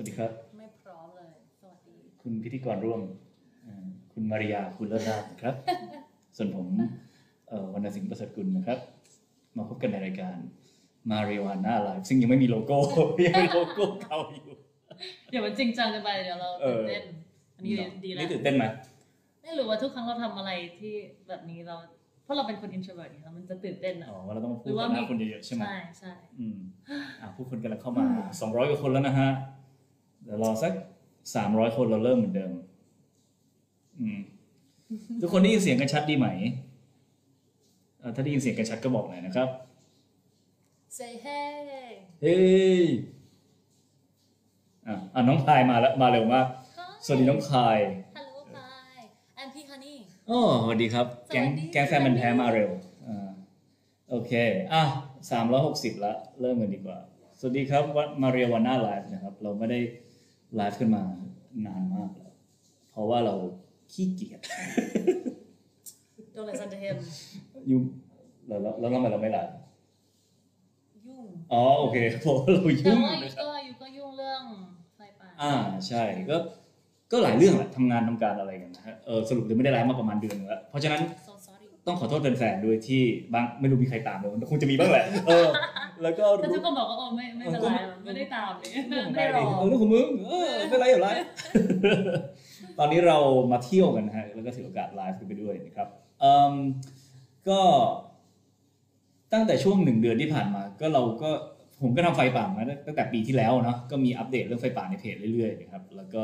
[0.00, 1.30] วัสดีครับ ไม่พร้อมเลย
[1.60, 3.00] สวัสดี คุณพิธีกรร่วม
[3.66, 5.54] อ่าคุณมาริยา คุณเลิศราชนะครับ
[6.36, 6.66] ส่วนผม
[7.48, 8.78] เอ่อวรรณสิงห์ประเสริฐกุลนะครับ
[9.56, 10.36] มาพบกันในรายการ
[11.10, 12.76] มาริวาน่าไลฟ์ซึ่งยังไม่มีโลโก้
[13.26, 14.54] ยังมีโลโก้เขาอยู่
[15.30, 17.04] เดี๋ยวมันจริงจังกันไปเดี๋ยวเราเออตื่นเต้น
[17.56, 17.72] อันนี้
[18.04, 18.64] ดีแล้วนี่ตื่นเต้นไหม
[19.42, 20.94] ไม่รู้ว่าทุกครั้งเราทำอะไรที่
[21.28, 21.76] แบบนี้เรา
[22.24, 26.58] เพราะเราเป็นคน introvert เนี่ยมันจะตื่นเต้นอะอ๋อว่าเราต้องพูหรืดอว่ากับหมีน้าคนเยอะๆใช่ไหมใช่ใช่อืม
[27.20, 28.06] อ่าผู้คนกำลังเข้ามา
[28.40, 30.72] 200กว่าคนแล้วนะฮะเดี๋ยวรอสัก
[31.24, 32.52] 300คนเราเริ่มเหมือนเดิม
[34.00, 34.20] อืม
[35.20, 36.28] ทุกคนได้ยินเสียงกันชัดดีไหม
[37.98, 39.48] เอ่อถ้าได้ยินเสียงกันชัดก็บอกหน่อยนะครับ
[40.98, 41.90] say hey
[42.22, 42.38] เฮ้
[42.80, 42.84] ย
[44.86, 46.46] อะอะน้องพายมาแล้วมาเร็วมาก
[47.04, 47.78] สวัสดีน้องพาย
[48.16, 49.00] hello hi
[49.40, 49.96] I'm P Honey
[50.30, 52.70] อ๋อสวัสดีครับ แก๊งสวัสดี แก๊งแฟนมันธุ์แท้มาเร็ว
[53.06, 53.30] อ่า
[54.10, 54.32] โอเค
[54.72, 54.82] อะ
[55.30, 56.98] สามร้อยหกสิบละ เริ่มกันดีกว่า
[57.38, 59.80] สวัสดีครับวัดมาเรียวาน่าไลฟ์นะครับ เราไม่ได้
[60.56, 61.02] ไลฟ์ขึ้นมา
[61.66, 62.32] นานมากแล้ว
[62.90, 63.34] เพราะว่าเรา
[63.92, 64.40] ขี้เกียจ
[66.34, 66.96] don't listen to him
[67.70, 67.82] ยุ่ง
[68.46, 69.54] แล้วแล้วแล้วทำไมเราไม่ไลฟ์
[71.08, 74.42] ยุ่งอ๋อโอเคเพราะว่าเราแต่ยุ่งว่านะยูครับก็ยูก็ยุ่งเรื่อง
[74.96, 75.52] ไฟป่าอ่า
[75.88, 76.36] ใช่ก็
[77.12, 85.48] ก็หลายเรื่องแหละทำงานทำการอะไรกันนะฮะเออสรุปเลยไม่ได้ไลฟ์มาประมาณเดือนนึงแล้วเพราะฉะนั้น so sorry ต้องขอโทษแฟนๆด้วยที่บางไม่รู้มีใครตามเลยคงจะมีบ้างแหละ เออ
[86.02, 91.08] แล้วก็แต่รู้ทุกคนบอกว่าโอ้ไม่ไม่เป็นไรไม่ได้ตามนี่ไม่ได้รอเออเรื่องของมึงเออไม่เป็นไรอยู่ไร
[92.78, 93.18] ตอนนี้เรา
[93.52, 95.88] มาเที่ยวกันนะฮะแล้วก็ถือโอกาสไลฟ์กันไปด้วยนะครับ
[96.20, 96.54] เอืม
[97.48, 97.60] ก็
[99.32, 101.30] ตั้งแต่ช่วงหนึ่งเดือนที่ผ่านมา ก็เราก็
[101.82, 106.22] ผมก็ทำไฟป่ามาตั้งแต่ปีที่แล้วเนาะก็มีอัปเดตเรื่องไฟป่าในเพจเรื่อยๆนะครับแล้วก็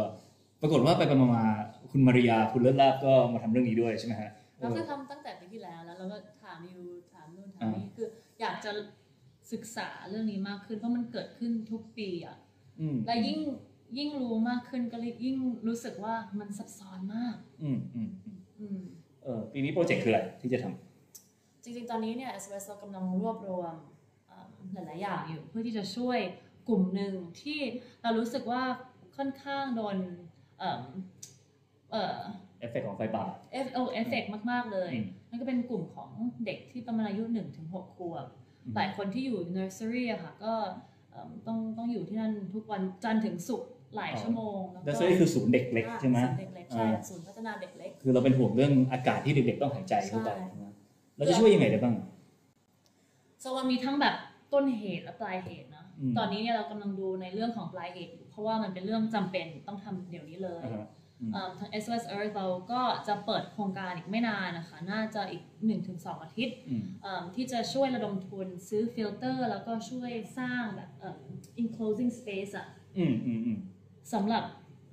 [0.60, 4.30] ปรากฏว่าไปไปมาๆคุณมาริยาคุณเลิศลาบก็มาทำเรื่องนี้ด้วยใช่ไหมฮะ
[4.60, 8.06] เราเคยทำตั้งแต่ปีที่แล้วแล้วเราก็ถามยูถามนู่นถามนี่คือ
[8.40, 8.70] อยากจะ
[9.52, 12.36] ศึกษาเรื่องนี้มากขึ้น เพราะมันเกิดขึ้นทุกปีอะ
[12.80, 13.40] อืมและยิ่ง
[13.98, 18.82] ยิ่งรู้มากขึ้นก็เลยยิ่งรู้สึกว่ามันซับซ้อนมาก อืมอืมอืมอืม
[19.22, 23.74] เออปีนี้โปรเจกต์คืออะไรที่จะทำจริงๆ ตอนนี้เนี่ย s อ s เรากำลังรวบรวม
[24.26, 26.18] เอิ่มหลายๆอย่างอยู่ เพื่อที่จะช่วย
[26.68, 27.60] กลุ่มหนึ่งที่
[28.02, 28.62] เรารู้สึกว่า
[29.16, 29.96] ค่อนข้างโดน
[30.58, 30.82] เอ่อ
[31.90, 32.18] เอ่อ
[32.60, 33.24] เอฟเฟกต์ของไฟป่า
[33.66, 36.10] F O effect มาก ๆ เลยอืมนั่นก็เป็นกลุ่มของ
[36.44, 40.52] เด็กที่ประมาณอายุ1ถึง6ขวบอืม หลายคนที่อยู่ nursery อะค่ะก็
[41.10, 50.66] เอิ่มต้องต้องอยู่ที่นั่นทุกวันจันทร์ถึงศุกร์หลายชั่วโมงแล้วดัก็ซนี่คือศูนย์เด็กเล็กใช่ไหมศูนย์เด็กเล็กใช่อ่าศูนย์พัฒนาเด็กเล็ก คือเราเป็นห่วงเรื่องอากาศที่เด็กๆต้องหายใจเข้าไปใช่ใช่ไหม
[51.16, 51.94] เราจะช่วยยังไงได้บ้าง
[53.42, 54.14] so มันมีทั้งแบบ
[54.52, 60.60] ต้นเหตุและปลายเหตุนะอืมตอนนี้เนี่ยเรากำลังดูในเรื่องของปลายเหตุอยู่เพราะว่ามันเป็นเรื่องจำเป็นต้องทำเดี๋ยวนี้เลย
[61.20, 65.42] อ่าฮะอืมเอิ่มทาง SOS Earth เราก็จะเปิดโครงการอีกไม่นานนะคะ น่าจะอีก
[65.82, 71.18] 1-2 อาทิตย์อืมเอิ่มที่จะช่วยระดมทุนซื้อฟิลเตอร์ แล้วก็ช่วยสร้างแบบเอิ่ม
[71.60, 72.66] enclosing space อะ
[72.98, 73.58] อืมอืมอืม
[74.12, 74.44] สำหรับ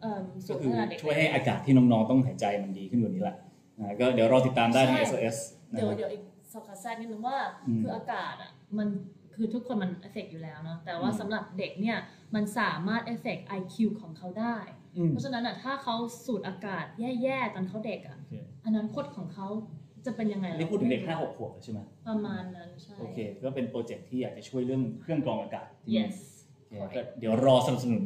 [0.02, 3.36] เอิ่มก็คือศูนย์พัอฒนาเด็กช่วยให้อากาศที่น้อง ๆ ต้องหายใจมันดีขึ้นกว่านี้แหละ
[3.80, 5.38] นะก็เดี๋ยวรอติดตามได้ทาง SOS
[5.72, 6.24] นะเดี๋ยวครับเดี๋ยวอีก
[6.54, 8.88] สกแทรกนิดนึงว่าอืมคืออากาศอะมัน
[9.36, 11.98] คือทุกคนมัน affect อยู่แล้วเนาะแต่ว่าอืมสำหรับเด็กเนี่ย
[12.36, 14.58] มันสามารถเอฟเฟก IQ ของเขาได้
[14.98, 15.96] อืมเพราะฉะนั้นอะถ้าเขา
[16.26, 16.86] สูดอากาศ
[17.22, 18.34] แย่ๆตอนเขาเด็กอะโอเค
[18.66, 19.48] อนาคตของเขา
[20.06, 26.16] จะเป็นยังไงนี่พูดถึงเด็กห้าหกขวบใช่ไหมประมาณนั้นใช่โอเค ก็เป็นโปรเจกต์ที่อยากจะช่วยเรื่องเครื่องกรองอากาศที่นี่ yes
[26.80, 28.04] โอเคก็เดี๋ยวรอสนับสนุน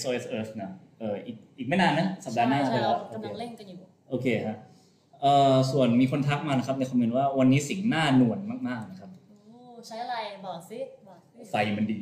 [0.00, 3.78] SOS Earth นะเอออีกอีกไม่นานนะ สัปดาห์หน้าใช่ไปใช่แล้เราวโอกำลังเคเร่งกันอยู่
[4.08, 4.56] โอเคฮะ
[5.20, 9.17] เอ่อส่วนมีคนทักมานะครับในคอมเมนต์ว่าวันนี้สิงหน้าหนวลมากๆนะครับโอ้
[9.86, 10.16] ใช้อะไร
[10.46, 11.98] บอกสิบอกสิไฟมันดี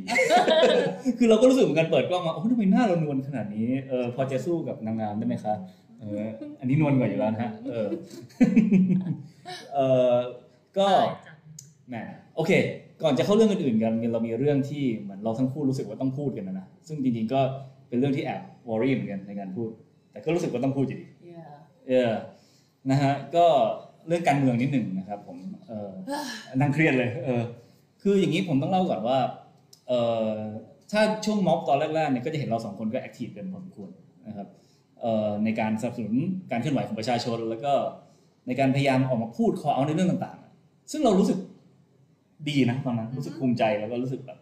[1.18, 5.54] คือเราก็รู้สึกเหมือนกันเปิดกล้องมาโอ้ทำไมหน้าเรานวลขนาดนี้เออพอจะสู้กับนางงามได้ไหมคะ
[6.00, 6.20] เออ
[6.60, 7.88] อันนี้นวลกว่าอยู่แล้วนะฮะเออ
[9.74, 9.78] เอ
[10.12, 10.14] อ
[10.78, 11.34] ก็ได้จ้ะ
[11.88, 11.94] แหม
[12.36, 12.52] โอเค
[13.02, 17.40] ก่อนจะเข้าเรื่องอื่นๆกันเรามีเรื่องที่เหมือนเราทั้งคู่รู้สึกว่าต้องพูดกันนะนะซึ่งจริงๆก็
[17.88, 19.70] เป็นเรื่องที่แอบวอรี่เหมือนกันในการพูด
[20.12, 21.52] แต่ก็รู้สึกว่าต้องพูดอยู่ดี yeah
[21.88, 22.12] เออ
[22.90, 23.46] นะฮะก็
[24.06, 25.38] เรื่องการเมืองนิดหนึ่งนะครับผม
[25.68, 25.90] เออ
[26.56, 27.42] นั่งเครียดเลย เออ
[28.08, 29.18] คืออย่างนี้ผมต้องเล่าก่อนว่า
[29.88, 29.92] เอ
[30.30, 30.34] อ
[30.92, 33.90] ถ้าช่วงม็อบตอนแรกๆเนี่ยก็จะเห็นเราสองคนก็แอคทีฟกันพอสมควร
[34.28, 34.48] นะครับ
[35.00, 36.14] เอ่อในการสนับสนุน
[36.50, 37.72] การเคลื่อนไหวของประชาชน แล้วก็
[38.46, 41.38] ในการพยายามออกมาพูดคอเอาในเรื่องต่างๆ ซึ่งเรารู้สึก
[42.48, 44.38] ดีนะตอนนั้นรู้สึกภูมิใจแล้วก็รู้สึกแบบ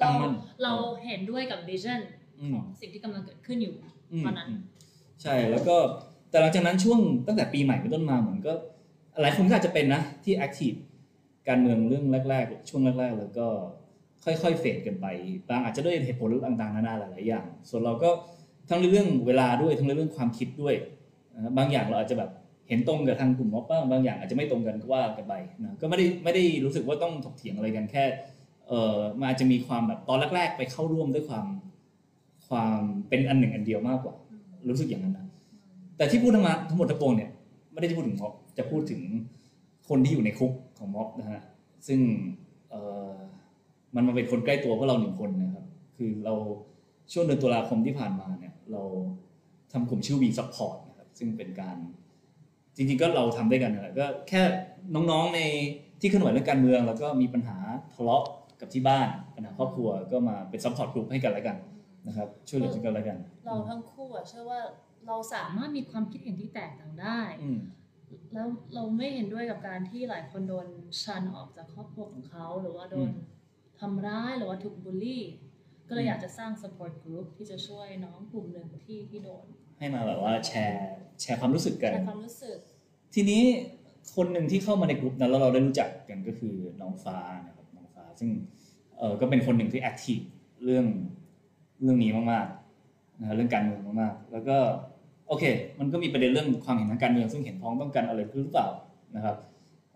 [0.00, 0.32] ตั้เรางมั่น
[0.62, 0.72] เรา
[1.06, 2.00] เห็นด้วยกับ vision
[2.40, 3.74] อืขมองสิ่งที่กำลังเกิดขึ้นอยู่
[4.12, 4.60] อืมตอนนั้นอืม
[5.22, 5.76] ใช่แล้วก็
[6.30, 8.52] แต่หลังจากนั้นช่วงตั้งแต่ปีใหม่เป็นต้นมาเหมือนก็
[9.22, 10.72] หลายคนก็อาจจะเป็นนะที่แอคทีฟ
[11.48, 13.46] การเมืองเรื่องแรก ๆ ช่วงแรก ๆ แล้วก็
[14.24, 15.06] ค่อยๆเฟดกันไป
[15.48, 18.10] บางอาจจะด้วยเหตุผลต่างๆนานาหลายๆอย่าง ส่วนเราก็
[18.68, 20.74] ทั้งเรื่องเวลาด้วยทั้งเรื่องความคิดด้วย
[21.58, 22.30] บางอย่างเราอาจจะแบบ
[22.68, 28.04] เห็นตรงกับทางกลุ่มม็อบบ้างบางอย่างอาจจะไม่ตรงกันก็ว่ากันไปนะก็ไม่ได้ไม่ได้รู้สึกว่าต้องถกเถียงอะไรกันแค่
[28.68, 31.46] เออมันอาจจะมีความแบบตอนแรก ๆ ไปเข้าร่วมด้วยความ
[32.48, 32.78] ความ
[33.08, 34.14] เป็นอันหนึ่งอันเดียวมากกว่า
[34.68, 35.26] รู้สึกอย่างนั้นนะ
[35.96, 37.30] แต่ที่พูดทั้งมาทั้งหมดทั้งปวงเนี่ย
[37.72, 39.00] ไม่ได้จะพูดถึงม็อบจะพูดถึง
[39.88, 41.40] คนที่อยู่ในคุก ของม็อบนะฮะ
[41.86, 42.00] ซึ่ง
[42.70, 42.80] เอ่
[43.10, 43.12] อ
[43.94, 45.64] มันมาเป็นคนใกล้ตัวพวกเราหนึ่งคนนะครับ
[45.96, 46.34] คือเรา
[47.12, 48.82] ช่วงเดือนตุลาคมที่ผ่านมาเนี่ยเรา
[49.72, 51.76] ทำกลุ่มชื่อ V Support นะครับซึ่งเป็นการ
[52.76, 54.42] จริงๆก็เราทำด้วยกันนะก็แค่
[54.94, 55.40] น้องๆใน
[56.00, 57.58] ที่เคลื่อนไหวเรื่องการเมือง แล้วก็มีปัญหา
[57.94, 58.24] ทะเลาะ
[58.60, 61.56] กับที่บ้านปัญหาครอบครัวก็มาเป็น support กลุ่มให้กันและกัน
[62.06, 64.60] นะครับช่วยเหลือซึ่งกันและกัน เราทั้งคู่อะเชื่อว่า
[65.06, 67.60] เราสามารถมีความคิดเห็นที่แตกต่างได้อืม
[68.34, 70.66] แล้วเราไม่เห็นด้วยกับการที่หลายคนโดน
[71.02, 73.14] shun ออกจากครอบครัวของเขาหรือว่าโดนอืม
[73.80, 75.22] ทำร้ายหรือว่าถูกบูลลี่
[75.88, 79.44] ก็เลยอืมอยากจะสร้าง support group ที่จะช่วยน้องกลุ่มหนึ่งที่ที่โดน
[79.78, 82.56] ให้มาแบบว่าแชร์แชร์ความรู้สึกกันแชร์ความรู้สึก
[83.14, 83.42] ทีนี้
[84.16, 88.30] คนหนึ่งที่เข้ามาในกลุ่มนั้นแล้วเราได้รู้จักกันก็คือน้องฟ้านะครับน้องฟ้า ซึ่ง
[88.98, 90.18] เออก็เป็นคนหนึ่งที่แอคทีฟ
[90.64, 90.86] เรื่อง
[91.82, 94.58] เรื่องนี้มากๆนะฮะเรื่องการเมืองมากๆ แล้วก็
[95.28, 95.44] โอเค
[95.78, 98.68] มันก็มีประเด็นเรื่องความเห็นทางการเมืองซึ่งเห็นพ้องต้องกันอะไรหรือเปล่า
[99.16, 99.36] นะครับ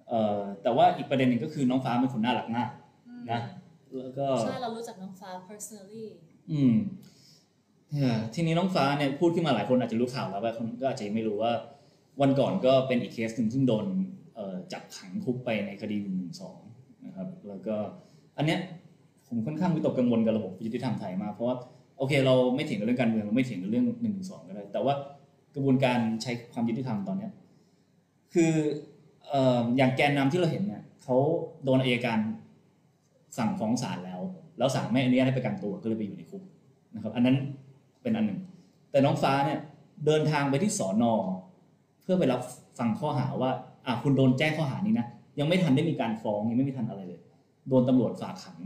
[0.09, 2.69] เอ่อแต่ว่าอีกประเด็นหนึ่งก็คือน้องฟ้าเป็นคนน่ารักมาก
[3.31, 3.41] นะ
[3.99, 6.07] แล้วก็ใช่เรารู้จักน้องฟ้า personally
[6.53, 6.75] อืม
[7.93, 11.53] เอ่อทีนี้น้องฟ้าเนี่ยพูดขึ้นมาหลายคนอาจจะรู้ข่าวแล้วบางคนก็อาจจะยังไม่รู้ว่า
[12.21, 13.87] วันก่อนก็เป็นอีกเคสหนึ่งซึ่งโดน
[14.35, 16.59] เอ่อจับขังคุกไปในคดีหนึ่งหนึ่งสอง
[17.07, 17.77] นะครับ แล้วก็
[18.37, 18.61] อันเนี้ย
[19.29, 21.57] ผมค่อนข้างวิตกกังวลกับระบบยุติธรรมไทยมากเพราะว่า
[21.99, 24.95] โอเค เราไม่เถียงกันเรื่องการเมืองเราไม่เถียงกันเรื่องหนึ่งหนึ่งสองก็ได้ แต่ว่า
[25.55, 27.33] กระบวนการใช้ความยุติธรรมตอนเนี้ย
[28.35, 28.53] คือ
[29.33, 29.35] อ
[29.77, 31.17] อย่างแกนนำที่เราเห็นเนี่ยเขา
[31.65, 32.19] โดนอัยการ
[33.39, 34.21] สั่งฟ้องศาลแล้ว
[34.59, 36.43] แล้วศาลไม่อนุญาตให้ประกันตัวก็เลยไปอยู่ในคุก
[36.95, 37.37] นะครับ อันนั้น
[38.03, 38.41] เป็นอันหนึ่ง
[38.91, 39.59] แต่น้องฟ้าเนี่ย
[40.07, 41.15] เดินทางไปที่สอนอ
[42.03, 42.41] เพื่อไปรับ
[42.79, 43.51] ฟังข้อหาว่า
[43.87, 45.07] อะคุณโดนแจ้งข้อหานี้นะ
[45.39, 47.21] ยังไม่ทันได้มีการฟ้องยังไม่มีทันอะไรเลย
[47.69, 48.59] โดนตำรวจฝากขัง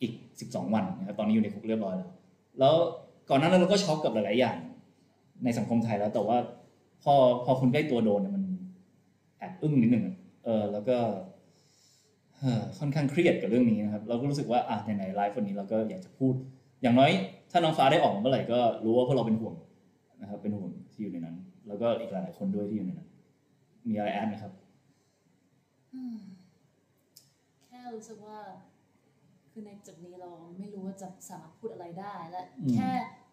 [0.00, 0.12] อีก
[0.42, 2.10] 12 วันนะครับตอนนี้อยู่ในคุกเรียบร้อยแล้ว
[2.58, 2.74] แล้ว
[3.30, 4.56] ก่อนหน้านั้นเราก็ช็อกกับหลายๆอย่าง
[5.44, 6.36] ในสังคมไทยแล้ว แต่ว่า
[7.02, 7.14] พอ
[7.44, 8.44] พอคนใกล้ตัวโดนเนี่ยมัน
[9.38, 10.96] แอบอึ้งนิดหนึ่งอะเออ แล้วก็
[12.38, 16.34] เอ่อค่อนข้างเครียดกับเรื่องนี้นะครับ เราก็รู้สึกว่าอะไหนๆไลฟ์วันนี้เราก็อยากจะพูด
[16.82, 17.10] อย่างน้อย
[17.50, 19.54] ถ้าน้องฟ้าได้ออกมาเมื่อไหร่ก็รู้ว่าพวกเราเป็นห่วง
[20.20, 21.36] นะครับ เป็นห่วงที่อยู่ในนั้น
[21.68, 23.08] แล้วก็อีกหลายๆคนด้วยที่อยู่ในนั้น
[23.88, 24.52] มีอะไรแอดไหมครับ
[25.94, 26.18] อืม
[27.64, 28.38] แค่รู้สึกว่า
[29.50, 32.90] คือในจุดนี้เราไม่รู้ว่าจะสามารถพูดอะไรได้และอืมแค่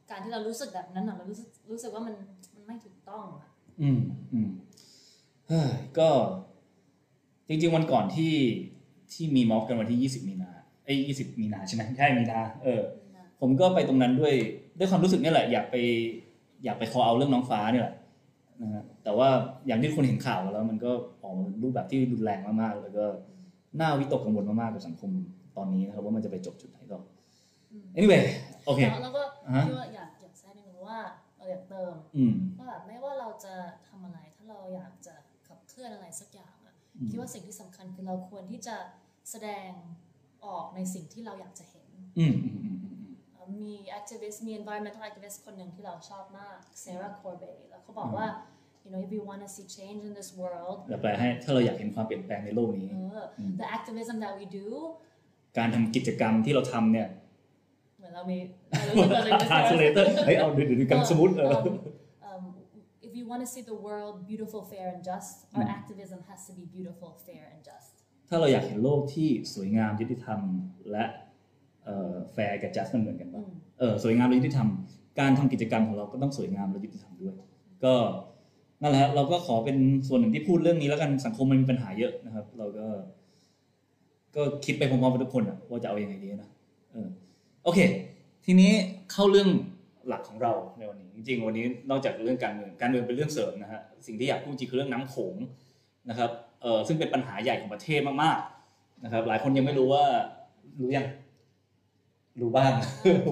[0.10, 2.16] การที่เรารู้สึกแบบนั้นน่ะเรารู้สึกรู้สึกว่ามัน
[2.54, 3.50] มันไม่ถูกต้องอะ
[3.82, 4.00] อืม
[4.34, 4.50] อืม
[5.48, 5.70] เฮ้ย
[6.00, 6.10] ก็
[7.48, 8.36] จริง ๆ วันก่อนที่
[9.14, 10.52] ที่มีม็อบกันวันที่20มีนา
[10.86, 12.82] เอ้ย20มีนาใช่ไหมใช่มีนาเออ
[13.16, 14.34] นะผมก็ไปตรงนั้นด้วย
[14.78, 15.76] ด้วยความรู้สึกนี่แหละ อยากไป
[16.64, 17.96] อยากไปคอเอาเรื่องน้องฟ้าเนี่ยแหละ
[18.62, 19.30] นะฮะแต่ว่า
[19.68, 20.92] อย่างที่คนเห็นข่าวแล้ว มันก็
[21.24, 23.06] ออกมารูปแบบที่รุนแรงมากๆแล้วก็
[23.80, 25.12] น่าวิตกกังวลมากๆกับสังคม
[25.58, 27.15] ตอนนี้นะครับว่ามันจะไปจบจุดไหนต่ออืม
[27.98, 28.24] anyway
[28.66, 31.00] โอเคแล้วแล้วก็อ่าฮะที่ว่าอยากอยากแทรกนิดนึงว่า
[31.38, 33.54] เราอยากเติมอืมว่าแบบไม่ว่าเราจะ
[33.88, 35.14] ทำอะไรถ้าเราอยากจะ
[35.48, 38.76] ขับเคลื่อนอะไรสักอย่างอะอืมคิดว่าสิ่งที่สำคัญคือเราควรที่จะ
[39.32, 39.70] แสดง
[40.46, 41.88] ออกในสิ่งที่เราอยากจะเห็น
[42.20, 48.28] อืมอืมอืมอืมเอ่อมี activist มี environmental activist คนหนึ่งที่เราชอบมาก Sarah Corbett แล้วเขาบอกว่า
[48.84, 54.34] you know if you want to see change in this world เดี๋ยวแปลให้ถ้าเราอยากเห็นความเปลี่ยนแปลงในโลกนี้เอออม the activism that
[54.40, 54.68] we do
[55.58, 57.25] การทำกิจกรรมที่เราทำเนี่ยเห
[58.06, 58.38] มือนเรามี
[58.70, 61.66] เรารู้สึกว่าเรา translator เฮ้ยเอาเดี๋ยวเดี๋ยวกันสมมติเออ um,
[62.30, 62.44] um,
[63.08, 66.42] if you want to see the world beautiful, fair, and just, our อืม activism has
[66.48, 67.92] to be beautiful, fair, and just.
[68.30, 70.40] ถ้าเราอยากเห็นโลกที่สวยงามยุติธรรม
[70.92, 71.06] และ
[71.84, 74.68] เอ่อแฟร์กับจัสมันเหมือนกันอืป่ะมเออสวยงามและยุติธรรม
[75.20, 77.36] การทำกิจกรรมของเราก็ต้องสวยงามและยุติธรรมด้วย
[77.84, 77.94] ก็
[78.82, 82.88] นั่นแหละฮะเราก็ขอเป็นส่วนหนึ่งที่พูดเรื่องนี้แล้วกันสังคมมันมีปัญหาเยอะนะครับ เราก็
[84.36, 86.50] ก็คิดไปพร้อมๆกันทุกคนอะว่าจะเอาอยัางไงดีนะ
[86.92, 87.10] เออ
[87.66, 87.80] โอเค
[88.46, 88.72] ทีนี้
[89.12, 89.50] เข้าเรื่อง
[90.08, 95.36] หลักของเราในวันนี้ จริงๆ วันนี้นอกจากเรื่องการเมืองการเมืองเป็นเรื่องเสริมนะฮะสิ่งที่อยากพูดจริงคือเรื่องน้ำโขง
[96.10, 96.30] นะครับ
[96.62, 100.04] เออซึ่งเป็นปัญหาใหญ่ของประเทศมากๆนะครับ หลายคนยังไม่รู้ว่า
[100.80, 101.08] รู้ยัง
[102.42, 102.72] รู้บ้าง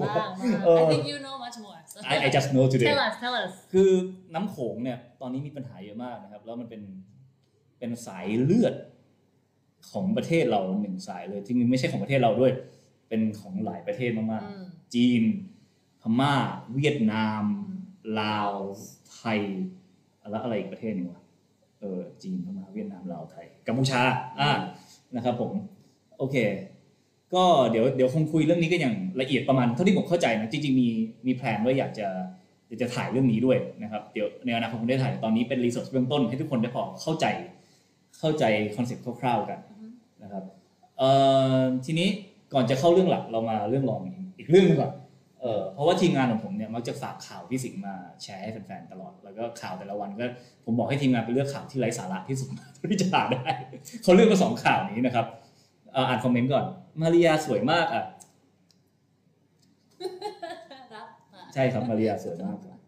[0.08, 0.28] บ้าง
[0.64, 1.80] เออ I think you know much more.
[1.92, 1.96] So.
[2.12, 3.52] I I just know today tell us, tell us.
[3.72, 3.90] คือ
[4.34, 6.82] น้ำโขงเนี่ยตอนนี้มีปัญหาเยอะมากนะครับ แล้วมันเป็น
[7.78, 8.74] เป็นสายเลือด
[9.90, 12.52] ของประเทศเราหนึ่งสายเลยที่ไม่ใช่ของประเทศเราด้วย
[13.08, 15.22] เป็นของหลายประเทศมากอืมๆจีน
[16.00, 16.34] พม่า
[16.74, 17.82] เวียดนามอืม
[18.20, 18.52] ลาว
[19.14, 19.40] ไทย
[20.30, 21.22] แล้วอะไรอีกประเทศหนึ่งวะ
[21.80, 24.00] เออ จีน พม่า เวียดนาม ลาว ไทย กัมพูชา
[24.40, 24.50] อ่า
[25.16, 25.52] นะครับผม
[26.18, 26.36] โอเค
[27.34, 30.88] ก็เดี๋ยวเดี๋ยวคงคุยเรื่องนี้กันอย่างละเอียดประมาณเท่าที่ผมเข้าใจนะ จริงๆ มี
[31.26, 32.08] มี plan ว่าอยากจะ
[32.68, 37.26] อยากจะถ่ายเรื่องนี้ด้วยนะครับ เดี๋ยวในอนาคตคงได้ถ่าย ตอนนี้เป็น research เบื้องต้นให้ทุกคนได้พอเข้าใจ
[38.18, 38.44] เข้าใจ
[38.76, 39.86] concept คร่าวๆกันอือฮึ
[40.22, 40.44] นะครับ
[40.98, 41.10] เอ่
[41.58, 42.08] อ ทีนี้
[42.54, 44.02] ก่อนจะเข้าเรื่องหลักเรามาเรื่องรอง
[44.38, 44.92] อีกเรื่องหนึ่งก่อน
[45.40, 50.26] เออเพราะว่าทีมงานของผมเนี่ยมักจะฝากข่าวพี่สิงห์มาแชร์ให้แฟนๆตลอด แล้วก็ข่าวแต่ละวันก็
[50.64, 53.44] ผมบอกให้ทีมงานไปเลือกข่าวที่ไร้สาระที่สุดเท่าที่จะหาได้
[54.02, 55.26] เขาเลือกมาสองข่าวนี้นะครับ
[55.92, 56.64] เอ่ออ่านคอมเมนต์ก่อน
[57.00, 58.04] มาริยาสวยมากอะ
[60.94, 62.78] รับอะใช่ครับมาริยาสวยมากครับ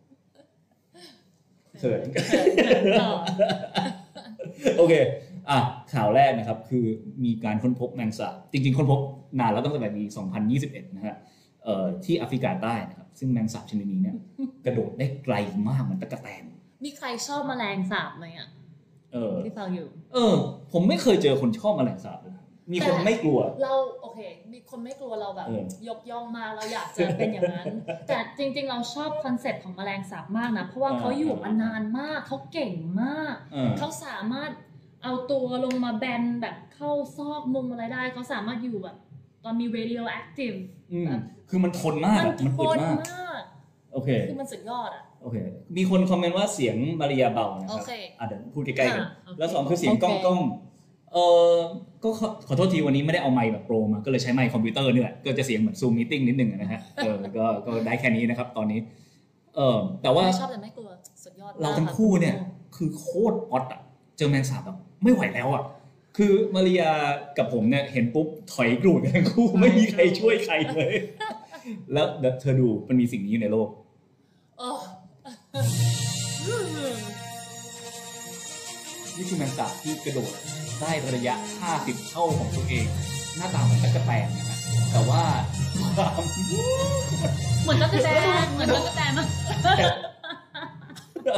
[1.79, 2.01] เขิน
[3.01, 3.11] ต่อ
[4.79, 4.95] โอเค
[5.51, 5.59] อะ
[5.95, 6.85] ข่าวแรกนะครับ คือ
[7.25, 9.01] มีการค้นพบแมงสาบจริง ๆ ค้นพบ
[9.39, 10.03] นานแล้วตั้งแต่ปี
[10.49, 11.17] 2021 นะฮะ
[11.65, 14.17] เอ่อที่แอฟริกาใต้นะครับซึ่งแมงสาบชนิดนี้เนี่ย
[14.65, 15.35] กระโดดได้ไกล
[15.69, 16.45] มากเหมือนตั๊กแตน
[16.85, 18.49] มีใครชอบแมลงสาบไหมอะ
[19.13, 20.35] เออที่ฟังอยู่ เออ
[20.73, 22.35] ผมไม่เคยเจอคนชอบแมลงสาบเลย
[22.73, 24.19] มีคนแต่ไม่กลัว เราโอเค
[24.53, 27.67] มีคนไม่กลัวเราแบบเออยกย่องมากเราอยากจะเป็นอย่างนั้น
[28.09, 34.51] แต่จริง ๆ เราชอบ concept ของแมลงสาบมากนะ เพราะว่าเขาอยู่มานานมากเขาเก่งมากเออเขาสามารถ
[35.03, 38.97] เอาตัวลงมาแบนแบบเข้าซอกมุมอะไรได้เขาสามารถอยู่แบบ
[39.47, 40.57] ตอนมี radioactive
[40.93, 43.43] อืมแบบคือมันทนมากมันอะมันทอึดนมากมาก
[43.93, 45.37] โอเคคือมันสุดยอดอะโอเค
[45.77, 50.41] มีคนคอมเมนต์ว่าเสียงมาริยาเบานะครัโอเคอะเดี๋ยวพูดใกล้ๆกันอะโอเคแล้วสองคือเสียงกล้องโอเคกล้อง
[51.13, 51.19] เอ
[51.51, 51.53] อ
[52.03, 58.81] ก็ขอขอโทษที่วันนี้ไม่ได้เอาไมค์แบบ pro มาก็เลยใช้ไมค์คอมพิวเตอร์นี่แหละก็จะเสียงเหมือน Zoom meeting นิดนึงนะฮะเออก็ก็ได้แค่นี้นะครับตอนนี้
[59.57, 60.89] เออแต่ว่าไม่ชอบแต่ไม่กลัว
[61.25, 62.35] สุดยอดมากเราทั้งคู่เนี่ย
[62.77, 63.81] คือโคตรออดอะ
[64.17, 65.63] เจอแมงสาบแบบไม่ไหวแล้วอะ
[66.17, 66.93] คือมาริยา
[67.39, 70.95] กับผมเนี่ยเห็นปุ๊บถอยกรูดกันทั้งคู่ไม่มีใครช่วยใครเลย
[71.93, 73.69] แล้วเดี๋ยวเธอดูมันมีสิ่งนี้อยู่ในโลก
[74.59, 74.71] โอ้
[79.17, 80.33] นี่คือแมงสาบที่กระโดด
[80.81, 81.35] ได้ระยะ
[81.73, 82.87] 50 เท่าของตัวเอง
[83.37, 84.59] หน้าตาเหมือนตะกะแตนนะฮะ
[84.93, 85.23] แต่ว่า
[85.97, 86.25] ความ
[87.63, 88.09] เหมือนตั๊กแต
[88.45, 89.27] นเหมือนตั๊กแตนมาก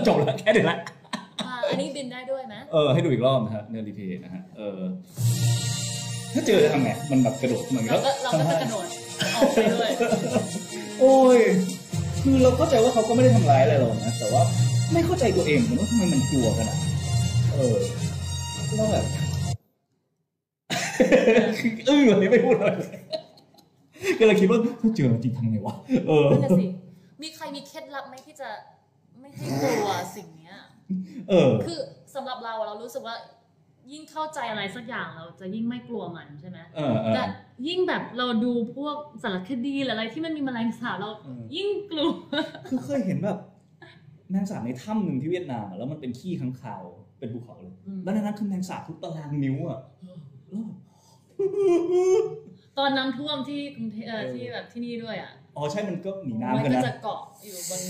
[0.06, 0.78] จบแล้วแค่เดี๋ยวละ
[1.68, 4.80] อ่าอันนี้บินได้ด้วยไหมเออให้ดูอีกรอบนะฮะเนื้อรีเพย์นะฮะเออ
[6.34, 8.87] ถ้าเจอจะทำไงมันแบบกระโดดเหมือนเราก็ก็เราก็จะกระโดด
[9.37, 9.90] ออกไปด้วย
[11.00, 11.38] โอ้ย
[12.22, 14.42] คือเราเข้าใจว่าเขาก็ไม่ได้ทำร้ายอะไรเรานะแต่ว่า
[14.92, 16.92] ไม่เข้าใจตัวเองเหมือนว่าทำไมมันกลัวขนาดนั้น
[17.54, 17.76] เออ
[18.76, 19.04] แล้วแบบ
[21.58, 22.76] คืออึ้งวันนี้ไม่พูดเลย
[24.18, 25.75] ก็เลยคิดว่าถ้าเจอจริงทำไงวะ
[26.08, 26.64] เออนั่นน่ะสิ
[27.22, 28.48] มีใครมีเคล็ดลับไหมที่จะ
[29.20, 30.26] ไม่ให้กลัวสิ่ง
[30.88, 31.78] เนี้ยเออ คือ
[32.14, 33.16] สำหรับเราอะเรารู้สึกว่า
[33.92, 37.23] ยิ่งเข้าใจอะไรสักอย่างเราจะยิ่งไม่กลัวมันใช่ไหมเออเออแต่
[37.66, 42.11] ยิ่งแบบเราดูพวกสารคดีหรืออะไรที่มันมีแมลงสาบเราเออยิ่งกลัว
[42.68, 43.38] คือเคยเห็นแบบ
[44.30, 46.83] แมงสาบในถ้ำหนึ่งที่เวียดนามอะแล้วมันเป็นขี้ค้างคาว
[47.18, 49.80] เป็นภูเขาเลยอืมแล้วในนั้นคือแมงสาบทุกตารางนิ้วอะ
[50.49, 50.76] แล้วแบบ
[52.78, 57.80] ตอนน้ำท่วมที่กรุงเทพเอ่อเออที่แบบที่นี่ด้วยอะ อ๋อใช่มันก็หนีมันน้ำกันก็นะจะเกาะอยู่บน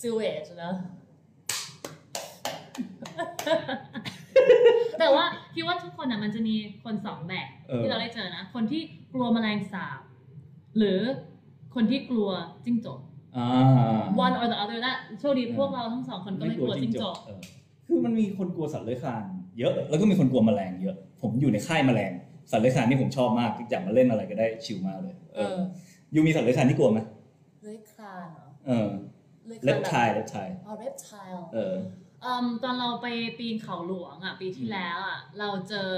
[0.00, 0.72] ซิลเวจนะ
[4.98, 6.54] แต่ว่าคิดว่าทุกคนอะมันจะมี
[6.84, 10.00] คนสองแบบเออที่เราได้เจอนะ คนที่กลัวแมลงสาบ
[10.78, 11.00] หรือ
[11.74, 12.28] คนที่กลัว
[12.64, 13.00] จิ้งจก
[13.36, 13.48] อ่า
[14.24, 17.40] one or the other และโชคดีพวกเราทั้งสองคนก็ไม่กลัวจิ้งจกเออ
[17.86, 19.24] คือมันมีคนกลัวสัตว์เลื้อยคลาน
[19.58, 22.12] เยอะแล้วก็มีคนกลัวแมลงเยอะ ผมอยู่ในค่ายแมลง
[22.50, 25.58] สัตว์เลื้อยคลานนี่ผมชอบมากอยากมาเล่นอะไรก็ได้ชิลมากเลย เอเออ
[26.12, 27.00] อยูมีสัตว์เลื้อยคลานที่กลัวไหม
[27.62, 28.90] เลื้อยคลานเหรอเออ
[29.46, 31.74] เลื้อยคเล็ลาบนแบบทายเล็บทายอ๋อเรปไทลเออ
[32.24, 33.06] อืมตอนเราไป
[33.38, 35.90] ปีนเขาหลวงอะปีที่แล้วอะเราเจอ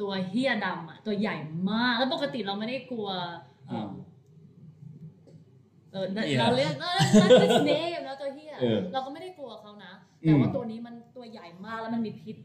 [0.00, 1.36] ตัวเฮียดำอะตัวใหญ่
[1.70, 3.08] มาก แล้วปกติเราไม่ได้กลัว
[3.68, 3.90] เอ่อ
[5.92, 9.92] เออเหี้ยเราเรียกเออ that's his name แล้วตัวเฮียเออเราก็ไม่ได้กลัวเขานะ
[10.24, 12.36] อืมแต่ว่าตัวนี้มันตัวใหญ่มากแล้วมันมีพิษ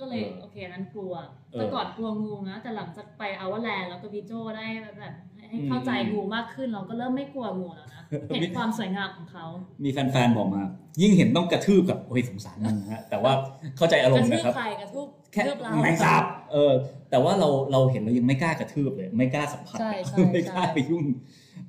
[0.00, 1.14] ก็เลยเออโอเคนั้นกลัว
[1.52, 9.44] เออแต่ก่อนกลัวงูนะแต่หลังจากไปอาวแลนด์แล้วก็พี่โจได้แบบให้อืมเข้าใจงูมากขึ้นเราก็เริ่มไม่กลัวงูแล้วนะเห็นความสวยงามของเขา
[9.84, 10.62] มีแฟนๆบอกมา
[11.02, 13.32] ยิ่งเห็นต้องกระทืบกับโอ้ยสงสารมันนะฮะแต่ว่า
[13.76, 16.72] เข้าใจอารกมระณ์ทืบนะครับใครกระทืบแค่ทืบเราแมงสาบเออ
[17.10, 21.04] แต่ว่าเราเราเห็นเรายังไม่กล้ากระทืบเลย ไม่กล้าสัมผัสใช่ใช่ไม่กล้าใช่ไปยุ่ง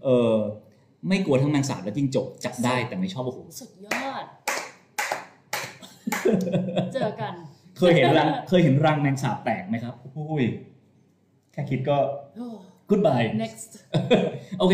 [0.04, 0.36] เออ
[1.08, 4.26] ไม่กลัวทั้งแมงสาบและจิ้งจกจับได้แต่ไม่ชอบโอ้โหสุดยอด
[6.94, 7.34] เจอกัน
[7.82, 10.44] เคยเห็นรังเคยเห็นรังแมงสาบแตกไหมครับโอ้ย
[11.52, 11.98] แค่คิดก็
[12.36, 12.48] โอ้
[12.90, 13.72] goodbye next
[14.60, 14.74] โอเค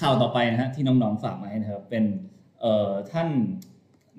[0.00, 2.04] ข่าวต่อไปนะฮะที่น้องๆฝากมาให้นะครับ เป็น
[2.60, 3.28] เอ่อท่าน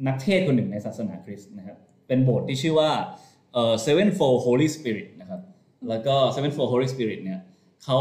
[0.07, 1.77] นักเทศน์คนหนึ่งในศาสนาคริสต์นะครับ
[2.07, 2.91] เป็นโบสถ์ที่ชื่อว่า
[3.53, 5.41] เอ่อ Sevenfold Holy Spirit นะครับ
[5.89, 7.39] แล้วก็ Sevenfold Holy Spirit เนี่ย
[7.83, 7.99] เขา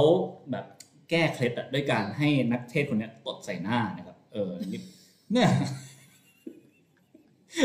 [0.50, 0.64] แบบ
[1.10, 4.50] แก้เคล็ดอะด้วยการให้นักเทศน์คนเนี้ยตดใส่หน้านะครับ เออ
[5.32, 5.48] เนี่ย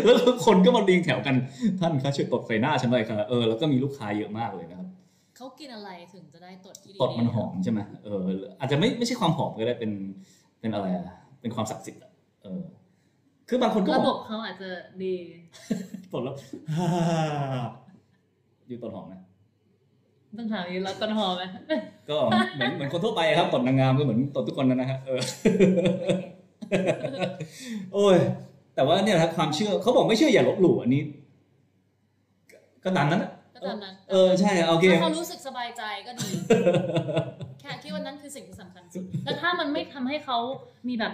[0.04, 0.16] แล้ว
[0.46, 1.36] คนก็มาเรียงแถวกัน
[1.80, 4.88] ท่านคะช่วยตดใส่หน้าฉันหน่อยค่ะเออแล้วก็มีลูกค้าเยอะมากเลยนะครับ
[5.38, 8.24] เขากินอะไรถึงจะได้ตดที่ดีตดมันหอมใช่ไหมเออ
[8.60, 9.92] อาจจะไม่ไม่ใช่ความหอมก็ได้เป็น
[10.60, 11.04] เป็นอะไรอะ
[11.42, 12.12] เป็นความศักดิ์สิทธิ์อะ
[12.44, 12.62] เออ
[13.50, 14.70] คือบางคนก็ระบบอกบเขาอาจจะ
[15.04, 15.14] ดี
[16.14, 16.36] ตดแล้ว
[18.68, 19.14] อยู่ตดหอมไหม
[20.38, 21.44] ต้องถามอีกแล้วต้นหอมไหม
[22.10, 22.18] ก็
[22.56, 25.20] เหมือนเหมือนคนทั่วไปครับตดนางงามก็เหมือนตดทุกคนนะนะฮะเออ
[27.94, 28.18] โอ้ย
[28.80, 31.04] แต่ว่าเนี่ยนะครับความเชื่อเขาบอกไม่เชื่ออย่าลบหลู่อันนี้
[32.84, 36.28] ก็ตามนั้นอะก็ตามนั้น เออใช่โอเคถ้าเขารู้สึกสบายใจก็ดี
[37.60, 40.38] แค่คิดว่านั้นคือสิ่งที่สำคัญสุดแล้วถ้ามันไม่ทำให้เขา
[40.88, 41.14] มีแบบ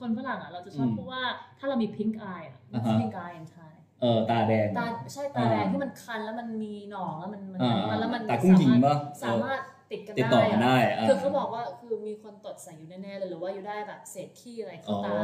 [0.00, 1.22] คนฝรั่งอะ เราจะชอบอืมพูดว่า
[1.58, 9.60] ถ้าเรามี pink eye อะอ่าฮะ pink eye in Thai เออตาแดงตาใช่ตาแดงอ่าที่มันคันแล้วมันมีหนองแล้วมันมันอ่ามันแล้วมันตากุ้งยิงปะสามารถ
[9.92, 15.14] ติดกันติดต่อได้กันอะได้อ่าคือเขาบอกว่าคือมีคนตดใส่อยู่แน่ๆเลยหรือว่าอยู่ได้แบบเศษขี้อะไรอ๋เข้าอตา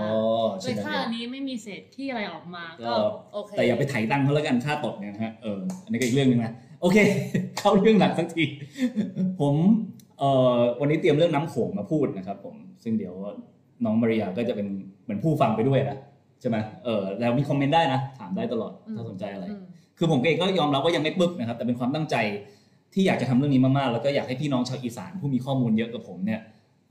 [0.60, 2.94] ใช่โดยไหมถ้าอันนี้ไม่มีเศษขี้อะไรออกมาก็ก็
[3.34, 6.98] โอเคแต่อย่าไปไถตังค์เขาแล้วกันค่าตดเนี่ยนะฮะเอออันนี้ก็อีกเรื่องหนึงนะโอเค
[7.58, 8.44] เข้าเรื่องหลักสักที
[9.40, 9.54] ผม
[10.18, 13.14] เอ่อวันนี้เตรียมเรื่องน้ำโขงมาพูดนะครับ ผมซึ่งเดี๋ยว
[13.84, 14.66] น้องมาริยาก็จะเป็น
[15.02, 15.96] เหมือนผู้ฟังไปด้วยนะ
[16.40, 19.64] ใช่ไหมเออแล้วมีคอมเมนต์ได้นะ ถามได้ตลอดถ้าสนใจอะไรอืม
[19.98, 22.16] คือผมเองก็ยอมรับว่ายังไม่ปึ้กนะครับ แต่เป็นความตั้งใจ
[22.92, 26.40] ที่อยากจะทำเรื่องนี้มากๆ แล้วก็อยากให้พี่น้องชาวอีสานผู้มีข้อมูลเยอะกับผมเนี่ย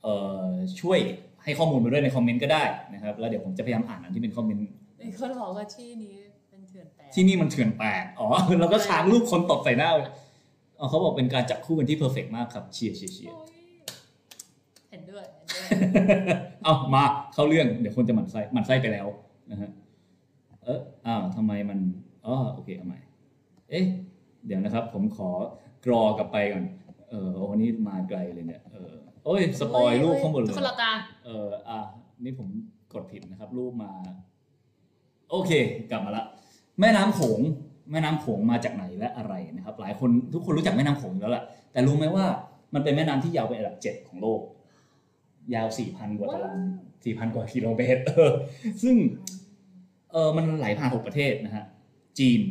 [0.04, 0.14] เอ่
[0.46, 0.50] อ
[0.82, 1.00] ช่วย
[1.44, 2.64] ให้ข้อมูลมาด้วยในคอมเมนต์ก็ได้
[2.94, 4.68] นะครับ แล้วเดี๋ยวผมจะพยายามอ่านอันที่เป็นคอมเมนต์
[5.08, 6.16] มีคนบอกว่าที่นี้
[6.50, 8.28] เป็นเถื่อนแตกที่นี่มันเถื่อนแปดอ๋อ
[8.60, 10.10] แล้วก็ค้างรูปคนตบใส่หน้าเลย
[10.80, 13.48] อ๋อเขาบอกเป็นการจับคู่กันที่ perfect มากครับเชียร์เชียร์เชียร์โอ้ย
[14.92, 15.26] เห็นด้วย
[15.68, 16.04] เห็นด้ว
[16.38, 19.08] ยเอามาเข้าเรื่องเดี๋ยวคนจะหมั่นไส้หมั่นไส้ไปแล้ว
[19.52, 19.70] นะฮะ
[20.64, 21.80] เอออ้าวทำไมมัน
[22.26, 23.00] อ๋อโอเคเอาใหม่
[23.70, 23.86] เอ๊ะ
[24.46, 25.30] เดี๋ยวนะครับ ผมขอ
[25.86, 26.64] กรอกลับไปก่อน
[27.10, 28.94] เออโอ้นี่มาไกลเลยเนี่ย เออ
[29.26, 30.92] โอ้ยสปอยรูปข้างบนเลทุกยคนหลับตา
[31.26, 31.80] เอออะ
[32.24, 32.48] นี่ผม
[32.94, 33.92] กดผิดนะครับ รูปมา
[35.32, 35.52] โอเค
[35.92, 36.24] กลับมาละ
[36.80, 37.40] แม่น้ำโขง
[37.92, 42.26] แม่น้ำโขงมาจากไหนและอะไรนะครับ หลายคนทุกคนรู้จักแม่น้ำโขงอยู่แล้วแหละแต่รู้ไหมว่า
[42.74, 44.42] มันเป็นแม่น้ำที่ยาวเป็นอันดับเจ็ดของโลก
[45.54, 46.60] ยาวสี่พันกว่าตาราง
[47.06, 48.32] สี่พันกว่ากิโลเมตรเออ
[48.84, 48.96] ซึ่ง
[50.12, 51.66] เออมันไหลผ่านหกประเทศนะฮะ
[52.20, 52.42] จีน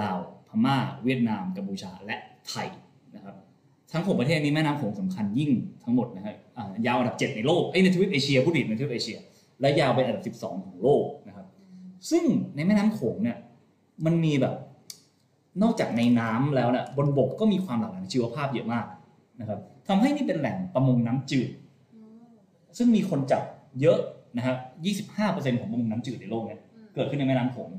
[0.00, 2.18] ลาว พม่า เวียดนามกัมพูชา และ
[2.50, 2.68] ไทย
[3.16, 3.34] นะครับ
[3.92, 5.50] ทั้งหกประเทศนี้แม่น้ำโขงสำคัญยิ่ง
[5.84, 9.18] ทั้งหมดนะฮะอ่ายาวอันดับเจ็ดในโลกเอ้ยในทวีปเอเชียผู้ผิดในทวีปเอเชีย
[9.60, 11.46] และยาวเป็นอันดับสิบสองของโลกนะครับ
[12.10, 12.24] ซึ่ง
[12.56, 13.36] ในแม่น้ำโขงเนี่ย
[14.04, 14.54] มันมีแบบ
[15.62, 18.86] นอกจากในน้ำแล้วเนี่ยบนบกก็มีความหลากหลายชีวภาพเยอะมาก
[19.40, 19.58] นะครับ
[19.88, 21.48] ทำให้นี่เป็นแหล่งประมงน้ำจืด
[22.78, 23.42] ซึ่งมีคนจับ
[23.80, 23.98] เยอะ
[24.36, 24.56] นะฮะ
[25.06, 26.60] 25%ของประมงน้ำจืดในโลกเนี่ย
[26.94, 27.70] เกิดขึ้นในแม่น้ำโขง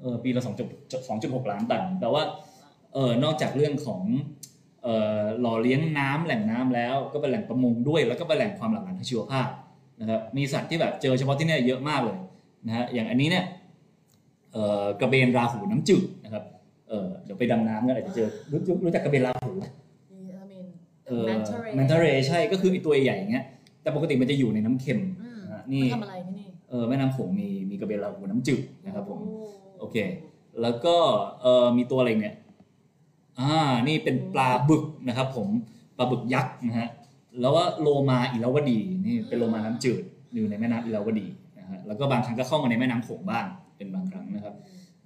[0.00, 0.42] เออปีละ
[0.90, 2.22] 2.6ล้านตันแต่ว่า
[2.94, 4.02] เออนอกจากเรื่องของ
[4.82, 9.48] เอ่อหล่อเลี้ยงน้ำแหล่งน้ำแล้ว ก็เป็นแหล่งประมงด้วย แล้วก็เป็นแหล่งความหลากหลายทางชีวภาพ
[10.00, 12.16] นะครับมีสัตว์ที่แบบเจอเฉพาะที่เนี่ยเยอะมากเลย
[12.66, 13.44] นะฮะอย่างอันนี้เนี่ย
[14.52, 16.44] เอ่อกระเบนราหูน้ำจืดนะครับ
[16.88, 19.64] เออเดี๋ยวไปดำน้ำกันอาจจะเจอรู้รู้จักกระเบนราหูไหม
[20.12, 20.66] มีอามิน
[21.06, 23.44] เออ Manta ray แมนทาเรใช่ก็คือไอตัวใหญ่อย่างเงี้ย
[23.82, 29.34] แต่ปกติมันจะอยู่ในน้ำเค็มอืมนะฮะนี่ทำอะไรที่นี่เออแม่น้ำโขงมีมีกระเบนลาหูน้ำจืดนะครับผมโอ้
[29.80, 29.96] โอเค
[30.62, 30.96] แล้วก็
[31.42, 32.36] เออมีตัวอะไรเนี่ย
[33.40, 33.54] อ่า
[33.88, 35.48] นี่เป็นปลาบึกนะครับ ผม
[35.96, 36.88] ปลาบึกยักษ์นะฮะ
[37.40, 40.02] แล้วว่าโลมาอิราวดีนี่เป็นโลมาน้ำจืด
[40.34, 41.26] อยู่ในแม่น้ำอิราวดี
[41.58, 44.54] นะฮะแล้วก็บางครั้งก็เข้ามาในแม่น้ำโขงบ้างเป็นบางครั้งนะครับ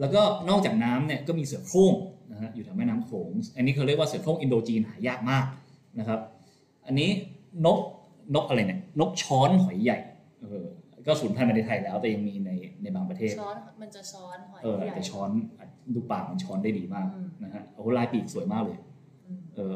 [0.00, 1.94] แล้วก็นอกจากน้ำเนี่ยก็มีเสือโคร่ง
[2.32, 5.44] นะฮะอยู่แถวแม่น้ำโขง อันนี้เขาเรียกว่าเสือโคร่งอินโดจีนหายากมาก
[5.98, 6.20] นะครับ
[6.86, 7.10] อันนี้
[7.66, 7.78] นก
[8.34, 9.98] นกอะไรเนี่ยนกช้อนหอยใหญ่
[10.40, 10.64] เออ
[11.06, 12.50] ก็สูญพันธุ์มาในไทยแล้วแต่ยังมีใน
[12.84, 15.30] ในบางประเทศช้อนมันจะช้อนหอยเออใหญ่แต่ช้อน
[15.94, 18.78] ดูปากมันช้อนได้ดีมากอืมนะฮะโอ้โหลายปีกสวยมากเลย
[19.26, 19.74] อืมเออ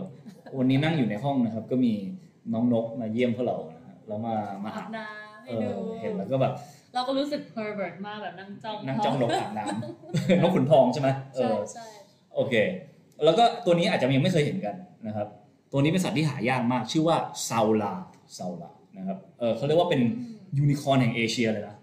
[0.59, 1.93] วันนี้นั่งอยู่ในห้องนะครับ ก็มี
[2.53, 6.53] น้องนกมาเยี่ยมพวกเรานะฮะแล้วมามาอาอาบบน้ำให้เอดูอเห็นแล้วก็แบบ
[6.95, 11.87] เราก็รู้สึก pervert มากแบบนั่งจ้องนั่งจ้องนกอาบน้ำนกขุนทองใช่ไหมเอใช่อใช่
[12.35, 12.55] โอเค
[13.25, 14.75] แล้วก็ตัวนี้อาจจะยังไม่เคยเห็นกัน
[15.07, 15.27] นะครับ
[15.73, 17.17] ตัวนี้เป็นสัตว์ที่หายากมาก ชื่อว่า
[17.49, 17.95] ซาลา
[18.39, 20.01] ซาลานะครับเออเขาเรียกว่าเป็น
[20.59, 21.77] ยูนิคอร์นแห่งเอเชียเลยนะ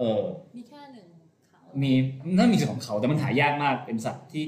[0.00, 0.22] เออ
[0.56, 1.06] มีแค่หนึ่ง
[1.48, 1.92] เขามี
[2.36, 4.44] น่ามีส่วนของเขาแต่มันหายากมากเป็นสัตว์ที่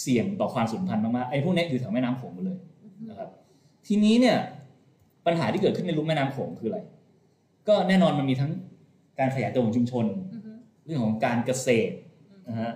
[0.00, 3.28] เสี่ยงต่อความสูญพันธุ์มากๆไอ้พวกเนี้ยอยู่แถวแม่น้ำโขงหมดเลยอือฮึนะครับ
[3.86, 4.38] ทีนี้เนี่ย
[5.26, 6.80] ปัญหาที่เกิดขึ้นในลุ่มแม่น้ำโขงคืออะไร
[7.68, 8.50] ก็แน่นอนมันมีทั้ง
[9.18, 10.52] การขยายตัวของชุมชนอือฮึ
[10.86, 11.94] เรื่องของการเกษตร
[12.48, 12.72] นะฮะ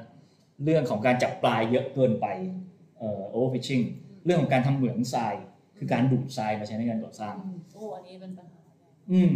[0.64, 2.26] เรื่องของการจับปลาเยอะเกินไป
[2.98, 3.84] เอ่อ overfishing
[4.24, 5.34] เรื่องของการทำเหมืองทราย
[5.78, 9.32] คือการดูดทรายมาใช้ในการก่อสร้างอืมโอ้อันนี้เป็นปัญหาใหญ่อืม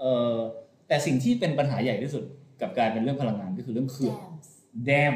[0.00, 0.34] เอ่อ
[0.88, 2.24] แต่สิ่งที่เป็นปัญหาใหญ่ที่สุด
[2.60, 4.16] กับการเป็นเรื่องพลังงานก็คือเรื่องเขื่อน
[4.88, 5.14] Dams dam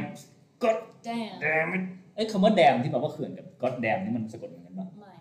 [0.62, 0.78] god
[1.08, 5.12] Dam damn it เอ้ยคำว่า dam ที่แปลว่าเขื่อนกับ god dam นี่มันสะกดเหมือนกันปะไม่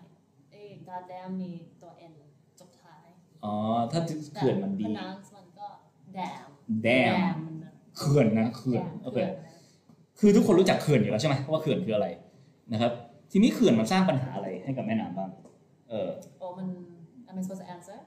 [0.52, 1.50] เอ้กาแดมมี
[1.82, 2.12] ตัว N
[2.60, 3.06] จบท้าย
[3.44, 3.54] อ๋อ
[3.92, 4.00] ถ้า
[4.36, 5.66] เขื่อนมันดีแต่ pronounce มันก็
[6.18, 6.46] dam
[6.86, 9.58] dam dam มันนะเขื่อนนะเขื่อน dam โอเคขื่นนะ
[10.18, 12.06] คือทุกคนรู้จักเขื่อนอยู่แล้วใช่ไหมว่าเขื่อนคืออะไร
[12.72, 12.92] นะครับ
[13.32, 15.30] ทีนี้เขื่อนมันสร้างปัญหาอะไรให้กับแม่น้ำบ้าง
[15.90, 16.66] เออโอ้มัน
[17.30, 17.98] am I supposed to answer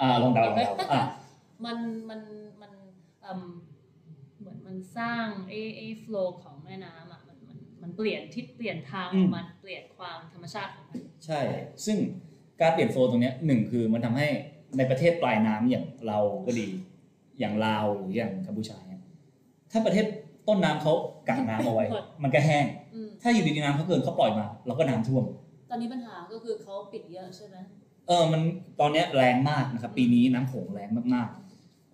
[0.00, 1.00] อ่าลองเดาลองเดาอ่า
[1.64, 1.78] มัน
[2.10, 2.20] มัน
[2.60, 2.72] มัน
[3.22, 3.42] เอิ่ม
[4.38, 11.40] เหมือนมันสร้างไอ้ไอ้ flow ของแม่น้ำอะมันมันมันเปลี่ยนทิศเปลี่ยนทางอืขมองมันเปลี่ยนความธรรมชาติของมันใช่
[11.86, 11.98] ซึ่ง
[12.60, 14.26] การเปลี่ยนโฟลว์ตรงเนี้ยหนึ่งคือมันทำให้
[14.76, 16.68] ในประเทศปลายน้ำอย่างเราก็ดี
[17.38, 19.02] อย่างลาวหรืออย่างกัมพูชาเนี่ย
[19.72, 20.06] ถ้าประเทศ
[20.48, 20.92] ต้นน้ำเขา
[21.28, 21.86] กักน้ำเอาไว้
[22.22, 25.24] มันก็แห้งอืมถ้าอยู่ดีๆน้ำเขาเกินเขาปล่อยมา เราก็น้ำท่วม
[25.70, 27.56] ตอนนี้ปัญหาก็คือเขาปิดเยอะใช่ไหม
[28.08, 28.40] เออมัน
[28.80, 31.47] ตอนเนี้ยแรงมากนะครับ ปีนี้น้ำโขงแรงมากๆ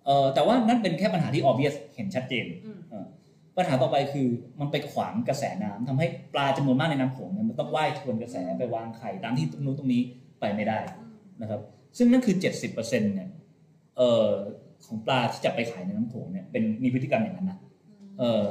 [0.05, 3.05] เออแต่ว่านั่นเป็นแค่ปัญหาที่ obvious เห็นชัดเจนอืมเออ
[3.57, 4.27] ปัญหาต่อไปคือ
[4.59, 10.01] มันไปขวางกระแสน้ำทำให้ปลาจำนวนมากในน้ำโขงเนี่ยมันต้องว่ายทวนกระแสไปวางไข่ตามที่ตรงนู้นตรงนี้
[10.39, 11.61] ไปไม่ได้อืมนะครับ
[11.97, 13.29] ซึ่งนั่นคือ 70%เนี่ย
[13.97, 14.29] เอ่อ
[14.85, 17.57] ของปลาที่จะไปขายในน้ำโขงเนี่ยเป็นมีพฤติกรรมอย่างนั้นนะ
[18.19, 18.45] เออ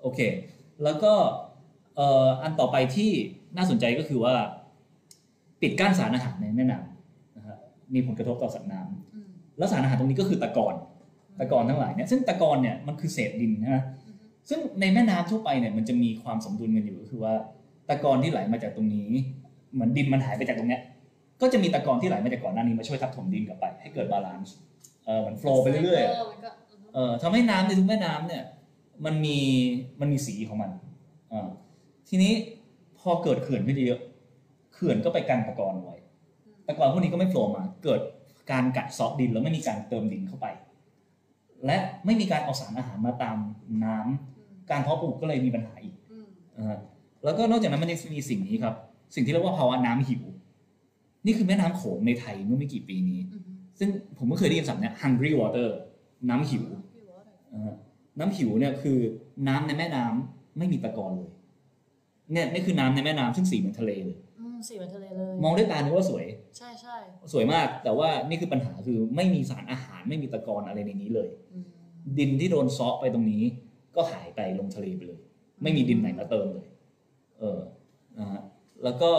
[0.00, 0.20] โอเค
[0.84, 1.12] แล้วก็
[1.96, 3.10] เอ่ออันต่อไปที่
[3.56, 4.34] น่าสนใจก็คือว่า
[5.60, 7.56] ปิดกั้นสารอาหารในแม่น้ำนะฮะ
[7.94, 9.17] มีผลกระทบต่อสัตว์น้ำอืม
[9.58, 10.74] แล้วสารอาหารตรงนี้ก็คือตะกอน
[11.40, 14.16] ตะกอนทั้งหลายเนี่ยซึ่งตะกอนเนี่ยมันคือเศษดินนะฮะอืม
[14.48, 17.34] ซึ่งในแม่น้ำทั่วไปเนี่ยมันจะมีความสมดุลกันอยู่ก็คือว่า
[17.88, 19.10] ตะกอนที่ไหลมาจากตรงนี้
[19.72, 20.82] เหมือนดินมันหายไปจากตรงเนี้ย
[21.40, 24.54] ก็จะมีตะกอนที่ไหลมาจากก่อนหน้านี้มาช่วยทับถมดินกลับไป ให้เกิด balance
[25.06, 28.44] เออมันโฟล์ไปเรื่อยๆเมันก็อืมเอ่อทำให้น้ำในทุกแม่น้ำเนี่ย
[29.04, 29.38] มันมี
[30.00, 30.70] มันมีสีของมัน
[31.32, 31.48] อ่า
[32.08, 32.32] ทีนี้
[32.98, 35.96] พอเกิดเขื่อนขึ้นเยอะๆเขื่อนก็ไปกันตะกอนไว้
[36.66, 38.00] ตะกอนพวกนี้ก็ไม่โผล่มาเกิด
[38.50, 40.46] การกัดเซาะดินแล้วไม่มีการเติมดินเข้าไป
[41.66, 43.36] และไม่มีการเอาสารอาหารมาตาม
[43.84, 46.26] น้ำการเพาะปลูกก็เลยมีปัญหาอีกอืม
[46.58, 46.76] อ่า
[47.24, 48.74] แล้วก็นอกจากนั้นมันยังมีสิ่งนี้ครับ
[49.14, 50.22] สิ่งที่เรียกว่าภาวะน้ำหิว
[51.26, 53.42] นี่คือแม่น้ำโขงในไทยเมื่อไม่กี่ปีนี้อืม
[53.78, 55.68] ซึ่งผมก็เคยได้ยินศัพท์เนี้ย hungry water
[56.28, 57.74] น้ำหิวพี่ว่าอะไรอ่า
[58.18, 58.98] น้ำหิวเนี่ยคือ
[59.48, 61.30] น้ำในแม่น้ำไม่มีตะกอนเลย
[62.32, 64.27] เนี่ยนี่คือน้ำในแม่น้ำซึ่งสีเหมือนทะเลเลยอืม
[64.68, 66.26] สีเหมือนทะเลเลย มองด้วยตานึกว่าสวย
[66.58, 66.96] ใช่ใช่
[67.32, 71.66] สวยมาก แต่ว่านี่คือปัญหาคือไม่มีสารอาหารไม่มีตะกอนอะไรในนี้เลยอืม
[72.18, 73.42] ดินที่โดนซอกไปตรงนี้
[73.96, 75.20] ก็หายไปลงทะเลไปเลย
[75.62, 76.66] ไม่มีดินไหนมาเติมเลย
[77.38, 77.60] เออ
[78.18, 78.42] นะฮะ
[78.84, 79.10] แล้วก็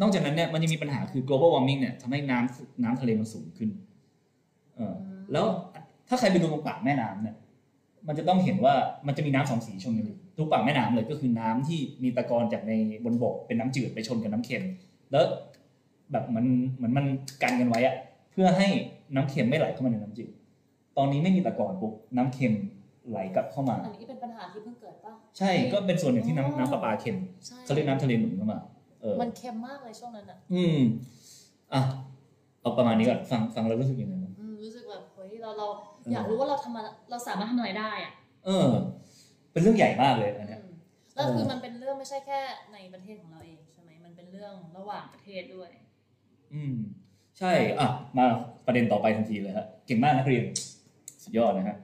[0.00, 3.70] นอกจากนั้นเนี่ยมันยังมีปัญหาคือ global warming เนี่ยทำให้น้ำน้ำทะเลมันสูงขึ้น
[4.76, 4.94] เออ
[5.32, 5.46] แล้ว
[6.08, 7.36] ถ้าใครไปดูตรงปากแม่น้ำเนี่ย
[8.06, 8.74] มันจะต้องเห็นว่า
[9.06, 12.72] มันจะมีน้ำสองสีชนกันอยู่ ทุกปากแม่น้ำเลยก็คือน้ำที่มีตะกอนจากใน
[13.04, 14.64] บนบกเป็นน้ำจืดไปชนกับน้ำเค็ม
[15.12, 15.24] แล้ว
[16.12, 16.44] แบบมัน
[16.76, 17.06] เหมือนมัน
[17.42, 17.96] กันกันไว้อะ
[18.32, 18.66] เพื่อให้
[19.14, 20.30] น้ำเค็มไม่ไหลเข้ามาในน้ำจืด
[20.96, 22.54] ตอนนี้ไม่มีตะกอนปุ๊บน้ำเค็ม
[23.10, 27.16] ไหลกลับเข้ามา อันนี้เป็นปัญหาที่เพิ่งเกิดป่ะ ใช่ ก็เป็นส่วนหนึ่งที่น้ำน้ำประปาเค็ม
[27.46, 28.58] ใช่เขาเรียกน้ำทะเลหนุนเข้ามา
[29.00, 30.78] เออ มันเค็มมากเลยช่วงนั้นอะ อืม
[31.72, 31.80] อะ
[32.60, 35.66] เอาประมาณนี้ก่อน ฟังฟังแล้วรู้สึกยังไงบ้างอืมรู้สึกแบบเฮ้ยเราเรา
[36.02, 38.12] เออออยากรู้ว่าเราทำอะไรเราสามารถทำอะไรได้อะ
[38.46, 38.68] เออ
[39.52, 40.74] เป็นเรื่องใหญ่มากเลยอันเนี้ยอืม
[41.14, 42.40] แล้วคือเออมันเป็นเรื่องไม่ใช่แค่
[42.72, 45.70] ในประเทศของเราเองใช่ไหมมันเป็นเรื่องระหว่างประเทศด้วย
[46.54, 46.74] อืม
[47.38, 47.88] ใช่อะ
[48.18, 48.26] มา
[48.66, 50.44] ประเด็นต่อไปทันทีเลยฮะเก่งมากนักเรียน
[51.22, 51.76] สุดยอดนะฮะ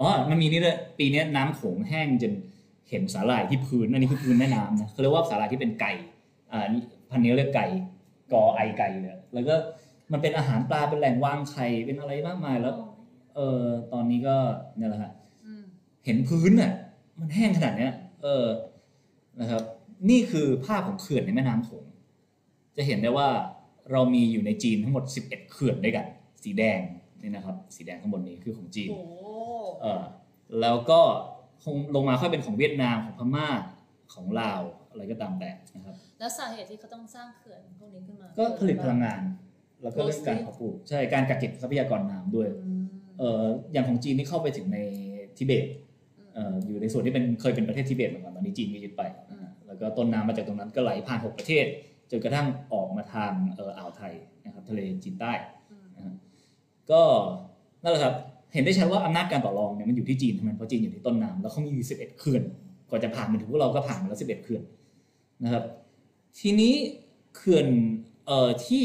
[0.00, 2.32] อ๋อมันมีนี่ด้วยปีนี้น้ำโขงแห้งจน
[2.88, 5.92] เห็นสาหร่ายที่พื้นอันนี้คือพื้นแม่น้ำนะเขาเรียกว่าสาหร่ายที่เป็นไก่
[6.52, 7.66] อ่านี่พันธุ์นี้เรียกไก่
[8.32, 9.54] กอไอไก่เลยแล้วก็
[10.12, 12.74] มันเป็นอาหารปลาเป็นแหล่งวางไข่เป็นอะไรมากมายแล้ว
[13.34, 13.62] เออ
[13.92, 14.36] ตอนนี้ก็
[14.76, 15.12] เนี่ยแหละฮะ
[15.44, 15.62] อืม
[16.04, 16.72] เห็นพื้นน่ะ
[17.18, 18.46] มันแห้งขนาดเนี้ย เออ
[19.40, 19.62] นะครับ
[20.10, 21.84] นี่คือภาพของเขื่อนในแม่น้ำโขง
[22.76, 23.28] จะเห็นได้ว่า
[23.92, 26.06] เรามีอยู่ในจีนทั้งหมด 11 เขื่อนด้วยกัน
[26.42, 26.80] สีแดง
[27.22, 29.02] นี่นะครับ สีแดงข้างบนนี้คือของจีนโอ้
[29.82, 30.02] เออ
[30.60, 31.00] แล้วก็
[31.64, 33.48] คงลงมาค่อยเป็นของเวียดนามของพม่า
[34.14, 39.22] ของลาวอะไรก็ตามแต่นะครับ แล้วสาเหตุที่เขาต้องสร้างเขื่อนพวกนี้ขึ้นมา ก็ผลิตพลังงาน
[39.82, 42.84] แล้วก็เรื่องการเพาะปลูกใช่การกักเก็บทรัพยากรน้ำด้วยอืม
[43.18, 44.78] เอ่ออย่างของจีนที่เข้าไปถึงใน
[45.36, 51.66] ทิเบตเอ่ออยู่ในส่วนที่เป็นเคยเป็นประเทศทิเบตมาก่อนตอนนี้จีนก็ยึดไปนะฮะแล้วก็ต้นน้ำมาจากตรงนั้นก็ไหลผ่านหกประเทศ
[52.10, 55.32] จนกระทั่งออกมาทางเอ่ออ่าวไทยนะครับทะเลจีนใต้
[55.70, 56.14] อืมนะฮะ
[56.90, 57.02] ก็
[57.82, 58.14] นั่นแหละครับ
[58.52, 62.42] เห็นได้ชัดว่าอำนาจการต่อรองเนี่ยมันอยู่ที่จีนทั้งนั้นเพราะจีนอยู่ที่ต้นน้ำแล้วเขามีอยู่11 เขื่อน
[62.90, 64.62] ก่อนจะผ่านมาถึงพวกเราก็ผ่านมาแล้ว 11 เขื่อน
[65.44, 65.64] นะครับ
[66.40, 66.74] ทีนี้
[67.36, 67.66] เขื่อน
[68.26, 68.84] เอ่อที่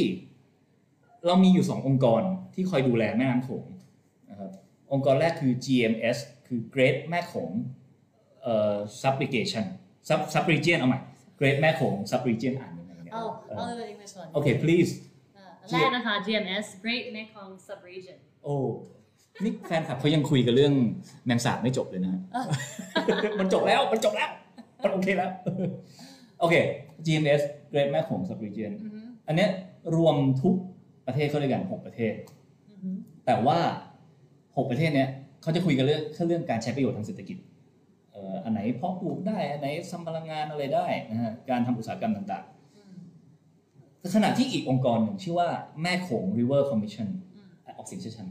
[1.25, 2.21] เรามีอยู่สององค์กร
[2.53, 3.65] ที่คอยดูแลแม่น้ำโขง
[4.29, 4.51] นะครับ
[4.91, 6.17] องค์กรแรกคือ GMS
[6.49, 7.51] คือ Great แม่โขง
[8.43, 9.65] เอ่อ Subrogation
[10.07, 10.99] Sub Subregion เอาใหม่
[11.39, 14.91] Great แม่โขง Subregion อ่านยังไงเนี่ยเอาเอเอาอเลย English one โอเค please
[15.37, 18.55] อ่าอันแรกนะคะ GMS Great Mekong Subregion โอ้
[19.43, 20.73] นี่แฟนคลับเขายังคุยกันเรื่อง
[21.25, 22.43] แมงสาบไม่จบเลยนะฮะอะ
[23.39, 24.29] มันจบแล้ว มันจบแล้ว
[24.83, 25.31] มันโอเคแล้ว
[26.39, 26.55] โอเค
[27.05, 29.49] GMS Great แม่โขง Subregion อือหืออันเนี้ย
[29.95, 30.55] รวมทุก
[31.07, 32.13] ประเทศเข้าด้วยกันหกประเทศ
[32.69, 33.59] อือหือแต่ว่า
[34.57, 35.09] หกประเทศเนี้ย
[35.41, 37.37] เขาจะคุยกันเรื่องแค่เรื่องการใช้ประโยชน์ทางเศรษฐกิจ
[38.11, 42.45] เอ่ออันไหนเพาะปลูกได้อันไหนทำพลังงานอะไรได้นะฮะการทำอุตสาหกรรมต่าง
[42.77, 45.49] อืมๆขณะที่อีกองค์กรหนึ่งชื่อว่า
[45.81, 48.27] แม่โขง River Commission อืมอะออกเสียงชัด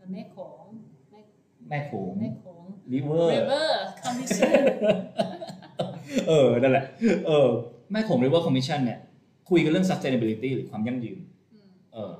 [0.00, 0.64] มันแม่โขง
[1.10, 2.62] แม่ๆแม่โขงแม่โขง
[2.94, 3.68] River River
[4.04, 4.60] Commission
[6.28, 6.84] เออนั่นแหละ
[7.26, 7.48] เออ
[7.92, 8.98] แม่โขง River Commission เนี่ย
[9.50, 11.18] คุยกันเรื่อง sustainability หรือความยั่งยืน
[11.52, 12.12] อืมเออ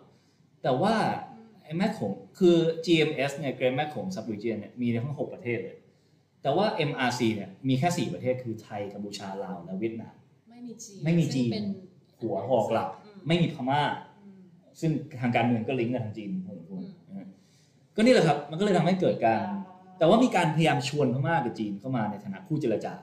[0.62, 0.94] แต่ว่า
[1.28, 1.29] ไอ้
[1.78, 2.56] แม่โขงคือ
[2.86, 5.76] GMS เนี่ย Great แม่โขง Sub Region เนี่ยมีทั้งหกประเทศเลย
[6.42, 10.14] แต่ว่า MRC เนี่ยมีแค่สี่ประเทศคือไทย กัมพูชา ลาว และเวียดนาม
[10.50, 11.66] ไม่มีจีนไม่มีจีนซึ่งเป็น
[12.20, 13.82] หัวหอกหลักอืมไม่มีพม่า
[14.22, 14.40] อืม
[14.80, 17.28] ซึ่งทางการเมืองก็ลิงก์กับทางจีนพอสมควรอืมนะฮะ
[17.96, 19.44] ก็นี่แหละครับ มันก็เลยทำให้เกิดการ
[19.98, 22.94] แต่ว่ามีการพยายามชวนพม่ากับจีนเข้ามาในฐานะคู่เจรจา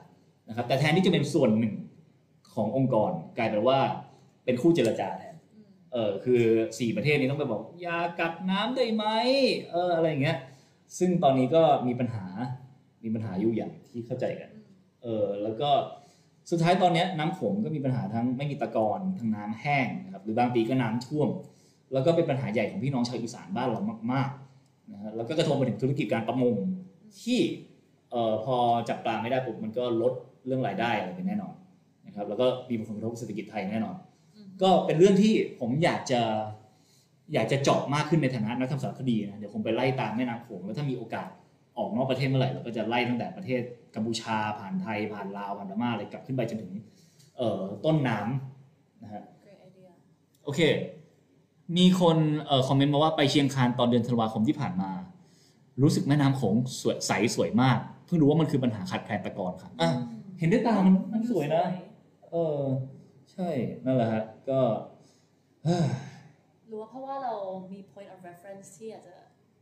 [0.48, 1.74] นะครับ แต่แทนที่จะเป็นส่วนหนึ่ง
[2.54, 3.78] ขององค์กร กลายเป็นว่า
[4.44, 5.27] เป็นคู่เจรจาแทนอืม
[5.92, 6.42] เออคือ
[6.78, 9.04] สี่ประเทศนี้ต้องไปบอกอย่ากัดน้ำได้ไหม
[9.70, 10.38] เอออะไรอย่างเงี้ย
[10.98, 12.24] ซึ่งตอนนี้ก็มีปัญหา
[13.04, 14.66] มีปัญหาอยู่อย่างที่เข้าใจกันอืม
[15.02, 15.70] เออแล้วก็
[16.50, 21.28] สุดท้ายตอนเนี้ยน้ำโขงก็มีปัญหาทั้งไม่มีตะกอนทั้งน้ำแห้งนะครับหรือบางปีก็น้ำท่วม
[21.92, 23.80] แล้วก็เป็นปัญหาใหญ่ของพี่น้องชาวอีสานบ้านเรา
[24.12, 26.54] มากๆนะฮะแล้วก็กระทบไปถึงธุรกิจการประมง
[27.22, 27.40] ที่
[28.10, 28.56] เอ่อพอ
[28.88, 30.12] จับปลาไม่ได้ปุ๊บมันก็ลด
[30.46, 31.54] เรื่องรายได้อะไรไปแน่นอน
[32.06, 34.17] นะครับแล้วก็มีผลกระทบกับเศรษฐกิจไทยแน่นอนอืม
[34.62, 36.20] ก็เป็นเรื่องที่ผมอยากจะ
[37.34, 41.28] อยากจะเจาะมากขึ้นในฐานะนักทำสารคดีนะเดี๋ยวผมไปไล่ตามแม่น้ำโขงแล้วถ้ามีโอกาส
[41.78, 43.60] ออกนอกประเทศเมื่อไหร่เราก็จะไล่ตั้งแต่ประเทศ
[43.94, 46.72] กัมพูชาผ่านไทยผ่านลาวผ่านพม่าเลยกลับขึ้นไปจนถึง
[47.36, 49.22] เอ่อต้นน้ำนะฮะ
[50.44, 50.60] โอเค
[51.76, 52.16] มีคน
[52.46, 54.90] เอ่อคอมเมนต์มาว่าไปเชียงคานตอนเดือนธันวาคมที่ผ่านมา
[55.82, 59.90] รู้สึกแม่น้ำโขงสวยใสสวยมาก เพิ่งรู้ว่ามันคือปัญหาขาดแคลนตะกอนครับอะ
[60.38, 61.62] เห็นด้วยตามันมันสวยนะ
[62.30, 62.58] เออ
[63.38, 63.52] ใช่
[63.84, 64.60] นั่นแหละฮะก็
[65.64, 65.86] เอ้อ
[66.68, 67.34] หรือว่าเพราะว่าเรา
[67.72, 69.14] มี point of reference ที่อาจจะ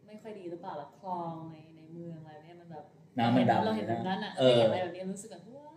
[0.07, 2.85] ไม่ค่อยดีหรือเปล่าแบบคลองในในเมืองอะไรเนี่ยมันแบบ
[3.19, 5.73] น้ำมันดำเราเห็นแบบนั้นอะเอเราอเห็นอะไรแบบนี้รู้สึกแบบว้าว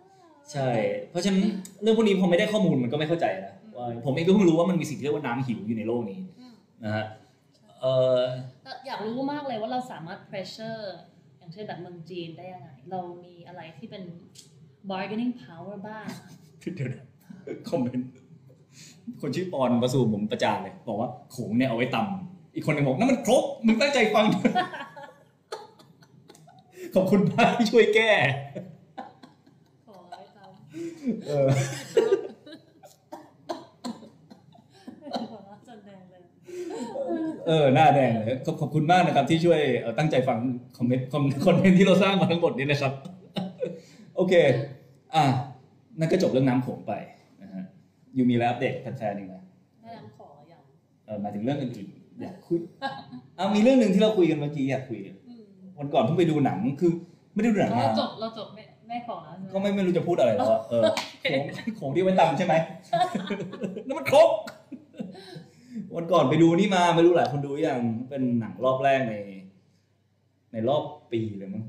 [0.51, 0.69] ใช่
[1.09, 1.43] เพราะฉะนั้น
[1.81, 7.05] เรื่องพวกนี้พอไม่ได้ข้อมูลมันก็ไม่เข้าใจนะอืมว่าผมเองก็เพิ่งรู้ว่ามันมีสิ่งที่เรียกว่าน้ำหิวอยู่ในโลกนี้อืมนะฮะ
[7.81, 7.85] เอ
[8.17, 8.21] อ
[8.63, 10.81] แล้วอยากรู้มากเลยว่าเราสามารถ pressure
[11.37, 14.03] อย่างเช่นแบบเมืองจีนได้ยังไง เรามีอะไรที่เป็น
[14.91, 16.05] bargaining power บ้าง
[16.75, 17.05] เดี๋ยวนะ
[17.69, 18.09] คอมเมนต์
[19.21, 24.25] คนชื่อปอนประสูผมประจานเลย บอกว่าโขงเนี่ยเอาไว้ตำอีกคนหนึ่งบอกนั่นมันครกมึงตั้งใจฟัง
[26.95, 28.11] ขอบคุณมากที่ช่วยแก้
[29.87, 30.37] ขอให้ท
[31.27, 36.21] เออำขอรับจนแดงเลย
[37.47, 40.37] เออหน้าแดงเลยขอบขอบคุณมากนะครับ ที่ช่วยเอ่อตั้งใจฟัง
[40.77, 42.93] คอมเมนต์คอมคอนเทนต์ที่เราสร้างมาทั้งหมดนี้นะครับ
[44.15, 44.33] โอเค
[45.15, 45.23] อะ
[45.99, 46.93] นั่นก็จบเรื่องน้ำโขงไป
[47.41, 47.63] นะฮะ
[48.17, 49.35] ยูมีอะไรอัปเดตแฟนๆอีกไหม
[49.81, 50.61] ได้น้ำขออย่าง
[51.05, 52.59] เออหมายถึงเรื่องอื่นๆอยากคุย
[53.37, 55.43] อะมีเรื่องหนึ่งที่เราคุยกันเมื่อกี้อยากคุยอืม
[55.79, 56.91] วันก่อนเพิ่งไปดูหนังคือ
[57.33, 60.83] ไม่ได้ดูหนังเรามาจบเราจบแม่แม่ของแล้วใช่ไหมก็ไม่ไม่รู้จะพูดอะไรแล้วอะเออ
[61.21, 61.43] โขง
[61.77, 62.53] โขงที่ไว้ตำใช่ไหม
[63.85, 64.29] แล้วมันครบ
[65.95, 69.15] วันก่อนไปดูนี่มาไม่รู้หลายคนดูยังเป็นหนังรอบแรกใน
[70.53, 71.63] ในรอบปีเลยมั้ง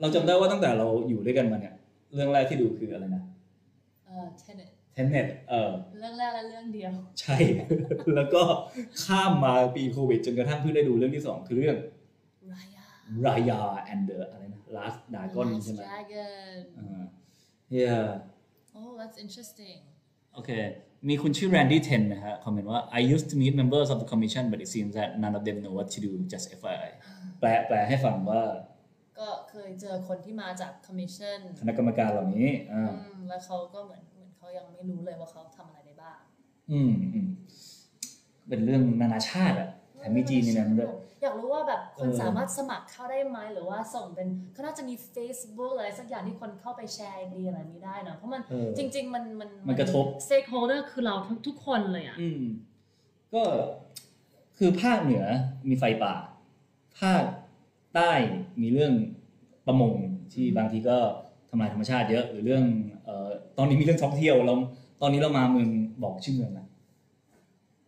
[0.00, 1.74] เราจำได้ว่าตั้งแต่เราอยู่ด้วยกันมาเนี่ย
[2.14, 3.22] เรื่องแรกที่ดูคืออะไรนะ
[4.06, 7.36] เออ tenet เทนเน็ตเออเรื่องแรกและเรื่องเดียว ใช่
[8.14, 8.42] แล้วก็
[9.04, 11.76] ข้ามมาปีโควิด จนกระทั่งเพิ่งได้ดูเรื่องที่สองคือเรื่อง
[12.52, 12.84] Raya
[13.24, 13.60] Raya
[13.92, 17.04] and the อะไรนะ Last Dragon Last ใช่ไหม Dragon อ่า
[17.78, 18.06] yeah
[18.78, 19.80] oh that's interesting
[20.34, 20.50] โอเค
[21.08, 24.68] มีคุณชื่อ Randy Ten นะฮะ คอมเมนต์ว่า I used to meet members of the commission but it
[24.74, 26.90] seems that none of them know what to do just FYI
[27.40, 28.42] แปลแปลให้ฟังว่า
[29.18, 34.02] ก็เคยเจอคนที่มาจาก commission คณะกรรมการเหล่านี้อ่าอืมแล้วเขาก็เหมือน
[34.44, 36.18] เหมือนเขายังไม่รู้เลยว่าเขาทำอะไรได้บ้าง
[36.70, 37.28] อืมอืม
[38.48, 40.90] เป็นเรื่องนานาชาติอะแถมมีจีนในนั้นด้วย
[41.22, 52.42] อยากรู้ว่าแบบคนเออสามารถสมัครเข้าได้ไหมหรือว่าส่งเป็นเขาน่าจะมี Facebook อะไรสักอย่างที่คนเข้าไปแชร์ไอเดียอะไรนี้ได้เนอะเพราะมันเออจริง ๆ มันมันมันกระทบ stakeholder คือเราทุกทุกคนเลยอะอืม
[53.34, 53.42] ก็
[54.58, 55.24] คือภาคเหนือ
[55.68, 56.14] มีไฟป่า
[57.00, 57.22] ภาค
[57.94, 58.12] ใต้
[58.62, 58.92] มีเรื่อง
[59.66, 59.94] ประมง
[60.32, 60.98] ที่บางทีก็
[61.48, 62.93] ทำลายธรรมชาติเยอะ หรือเรื่องเอ่อ
[63.58, 64.54] ตอนนี้มีเรื่องท่องเที่ยวเรา
[65.02, 65.68] ตอนนี้เรามาเมือง
[66.02, 66.66] บอกชื่อเมืองนะ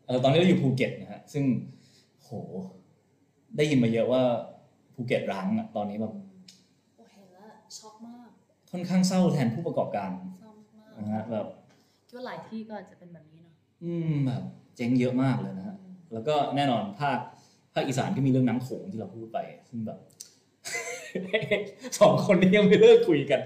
[0.06, 1.44] เออตอนนี้เราอยู่ภูเก็ตนะฮะซึ่ง
[2.22, 2.28] โห
[3.56, 4.22] ได้ยินมาเยอะว่า
[4.94, 6.12] ภูเก็ตร้างอะตอนนี้แบบ
[6.96, 7.48] โอ้เห็นแล้ว
[7.78, 8.30] ช็อกมาก
[8.70, 11.46] ค่อนข้างเศร้าแทนผู้ประกอบการเศร้ามากนะฮะแบบ
[12.08, 14.42] คิดว่าหลายที่ก็อาจจะเป็นแบบนี้เนาะอืมแบบ
[14.76, 15.76] เจ๊งเยอะมากเลยนะฮะ
[16.12, 17.18] แล้วก็แน่นอนภาค
[17.74, 19.98] ภาคอีสานก็มีเรื่องน้ำโขงที่เราพูดไปซึ่งแบบ
[21.98, 23.40] สองคนนี้ยังไม่เลิกคุยกัน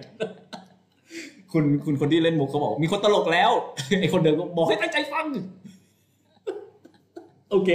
[1.52, 3.50] คุณคุณคนที่เล่นมุกเขาบอก มีคนตลกแล้ว
[4.00, 5.26] ไอคนเดิมก็บอกให้ตั้งใจฟัง
[7.50, 7.70] โอเค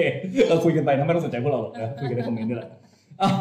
[0.50, 2.70] เราคุยกันไปนะไม่ต้องสนใจพวกเราหรอกนะคุยกันในคอมเมนต์ด้วยแหละ
[3.22, 3.38] อ้าว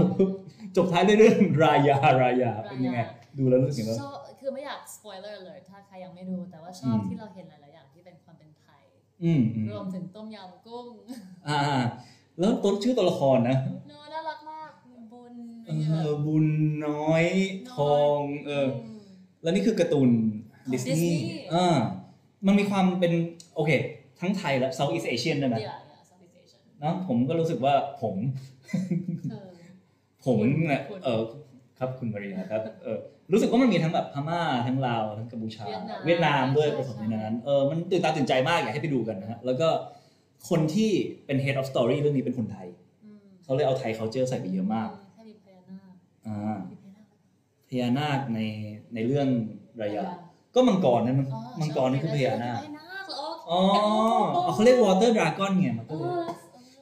[0.76, 2.98] จบท้ายด้วยเรื่องรายารายาเป็นยังไง
[3.38, 8.82] ดูแล้วรู้สึกยังไงชอบคือไม่อยาก spoiler เลยถ้าใครยังไม่ดูแต่ว่าชอบอืมที่เราเห็นหลาย ๆ อย่างที่เป็นความเป็นไทย
[9.24, 10.86] อืมอืมรวมถึงต้มยำกุ้ง
[11.48, 11.58] อ่า
[12.38, 13.56] แล้วตัวชื่อตัวละครนะ
[13.88, 15.34] เนอะน่ารักมากมีบุญ
[15.66, 16.46] เออบุญ
[16.86, 17.24] น้อย
[17.74, 18.93] ทอง เออม
[19.44, 20.10] แล้วนี่คือการ์ตูน
[20.72, 21.16] ดิสนีย์ Disney
[21.54, 21.76] อ่า
[22.46, 23.12] มันมีความเป็น
[23.54, 23.70] โอเค
[24.20, 28.14] ทั้งไทยและ Southeast Asian ด้วยนะ Yeah yeah Southeast Asian เนอะผมก็รู้สึกว่าผม
[29.30, 29.48] เออ
[30.24, 31.22] ผมคุณเนี่ยคุณ เออ
[31.78, 32.98] ครับคุณมารีนะครับเออ
[33.32, 39.68] รู้สึกว่ามันมีทั้งแบบพม่าทั้งลาวทั้งกัมพูชา เวียดนามเวียดนามด้วยใช่ผสมในใช่นั้นเออมันตื่นตาตื่นใจมากอยากให้ไปดูกันนะฮะแล้วก็
[40.48, 40.90] คนที่
[41.26, 42.68] เป็น head of story เรื่องนี้เป็นคนไทย
[43.04, 45.94] อืมเขาเลยเอาไทย culture ใส่ไปเยอะมากให้มีพญานาค
[46.26, 46.83] อ่า มีพ
[47.80, 48.40] ญานาคพญานาคใน
[48.94, 49.28] ในเรื่อง
[49.82, 50.16] ระยะระยะ
[50.54, 53.60] ก็มังกรนั่นมันอ๋อมังกรนี่คือพญานาคพญานาคเหรออ๋อ
[54.34, 56.28] อ๋อเขาเรียก water dragon ไงมันเอก็เลยอ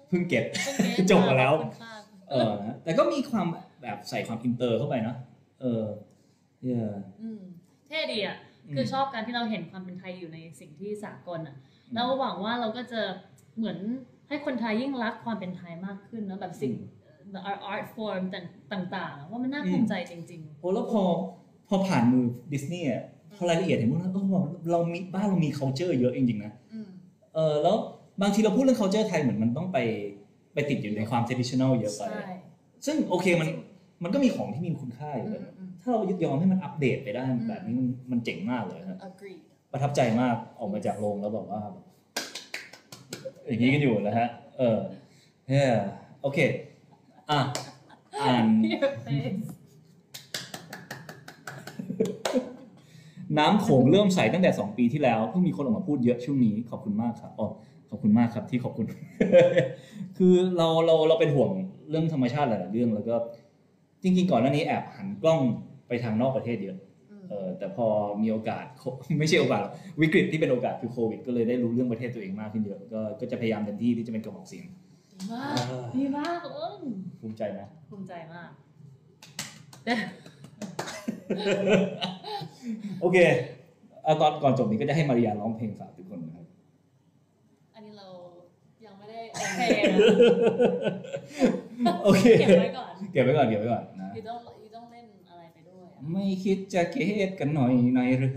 [0.08, 0.68] เพิ่งเก็บเอ
[1.02, 1.94] อจบมาแล้วขอบคุณค่ะ
[2.30, 3.46] เออนะแต่ก็มีความ
[3.82, 5.16] แบบใส่ความอินเตอร์เข้าไปเนอะ
[5.60, 5.82] เออ
[6.64, 7.42] เยอะอืม
[7.88, 8.36] เท่ดีอะ
[8.74, 11.56] คือชอบการที่เราเห็นความเป็นไทยอยู่ในสิ่งที่สากลอะ
[11.94, 13.00] แล้วหวังว่าเราก็จะ
[13.56, 13.78] เหมือน
[14.28, 16.72] ให้คนไทยยิ่งรักความเป็นไทยมากขึ้นเนอะแบบสิ่ง
[17.50, 18.22] art art form
[18.72, 21.02] ต่างๆอะว่ามันน่าภูมิใจจริงโอ้แล้วพอ
[21.68, 23.02] พอผ่านมือดิสนีย์อะ
[23.36, 26.88] พอรายละเอียดเห็นว่าเออว่าเรามีบ้านเรามี culture เยอะจริงๆนะอืม
[27.34, 27.76] เออแล้ว
[28.22, 29.78] บางทีเราพูดเรื่อง culture ไทยเหมือนมันต้องไป
[30.54, 32.32] ไปติดอยู่ในความ traditional เยอะๆไปใช่
[32.86, 33.48] ซึ่งโอเคมัน
[34.02, 39.38] มันก็มีของที่มีคุณค่าอยู่อืแบมบอืมถ้าเรายึดยอมให้มันอัปเดตไปได้อืมแบบนี้มันมันเจ๋งมากเลยครับ agree
[39.72, 41.60] ประทับใจมากออกมาจากโรงแล้วแบบว่า
[43.46, 44.78] อย่างนี้กันอยู่นะฮะ เออ
[45.48, 45.66] เฮ้ย
[46.22, 46.38] โอเค
[47.32, 47.42] อะ
[48.22, 49.48] อ่าน Your face
[53.38, 57.48] น้ำโขงเริ่มใสตั้งแต่ 2 ปีที่แล้วเพิ่งมีคนออกมาพูดเยอะช่วงนี้ขอบคุณมากครับอ๋อ
[57.90, 58.86] ขอบคุณมากครับที่ขอบคุณ
[60.18, 61.50] คือเราเราเราเป็นห่วง
[61.90, 63.14] เรื่องธรรมชาติหลายๆเรื่องแล้วก็
[64.02, 65.40] จริง ๆ ก่อนหน้านี้แอบหันกล้อง
[65.88, 66.78] ไปทางนอกประเทศเยอะ
[67.10, 67.86] อืม เออแต่พอ
[68.22, 68.82] มีโอกาสโค
[69.18, 74.91] ไม่ใช่โอกาสหรอกวิกฤตที่เป็นโอกาสคือโควิด ก็เลยได้รู้เรื่องประเทศตัวเองมากขึ้นเยอะก็ก็จะพยายามเต็มที่ที่จะเป็นกระบอกเสียงดี
[75.32, 76.72] มากๆดีมากเออ
[77.20, 78.50] ภูมิใจนะภูมิใจมาก
[83.00, 83.18] โอเค
[84.04, 86.44] เอาตอนก่อนจบนี้ก็จะให้มาริยาร้องเพลงฝากทุกคนนะครับ
[87.74, 88.08] อันนี้เรา
[88.86, 89.60] ยังไม่ได้โอเค
[89.92, 89.98] นะ
[92.04, 96.96] โอเค เก็บไว้ก่อน เก็บไว้ก่อน เก็บไว้ก่อนนะยูต้องยูต้องเล่นอะไรไปด้วยอะไม่คิดจะเก
[97.28, 98.32] ตกันหน่อยหน่อยหรือ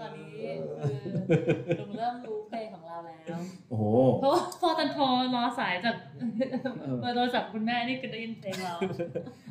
[0.00, 0.54] ตอนนี้คือ
[1.80, 2.65] ลุงเริ่มรู้เพลงของเรา
[3.28, 3.84] แล้วโอ้โห
[4.20, 5.96] เพราะว่าพอตันโทรรอสายจาก
[6.80, 8.74] เออเบอร์โทรศัพท์คุณแม่นี่คือได้ยินเพลงเรา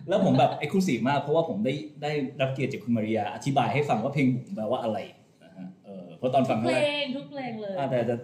[0.08, 2.12] แล้วผมแบบเอ็กซ์คลูซีฟมากเพราะว่าผมได้ได้
[2.42, 4.98] รับเกียรติจากคุณมาริยาอธิบายให้ฟังว่าเพลงบุ๋มแปลว่าอะไร
[5.44, 8.16] นะฮะเออเพราะตอนฟังคเพรั้งลแรกงทุกเพลงเลยอ่าแต่แต่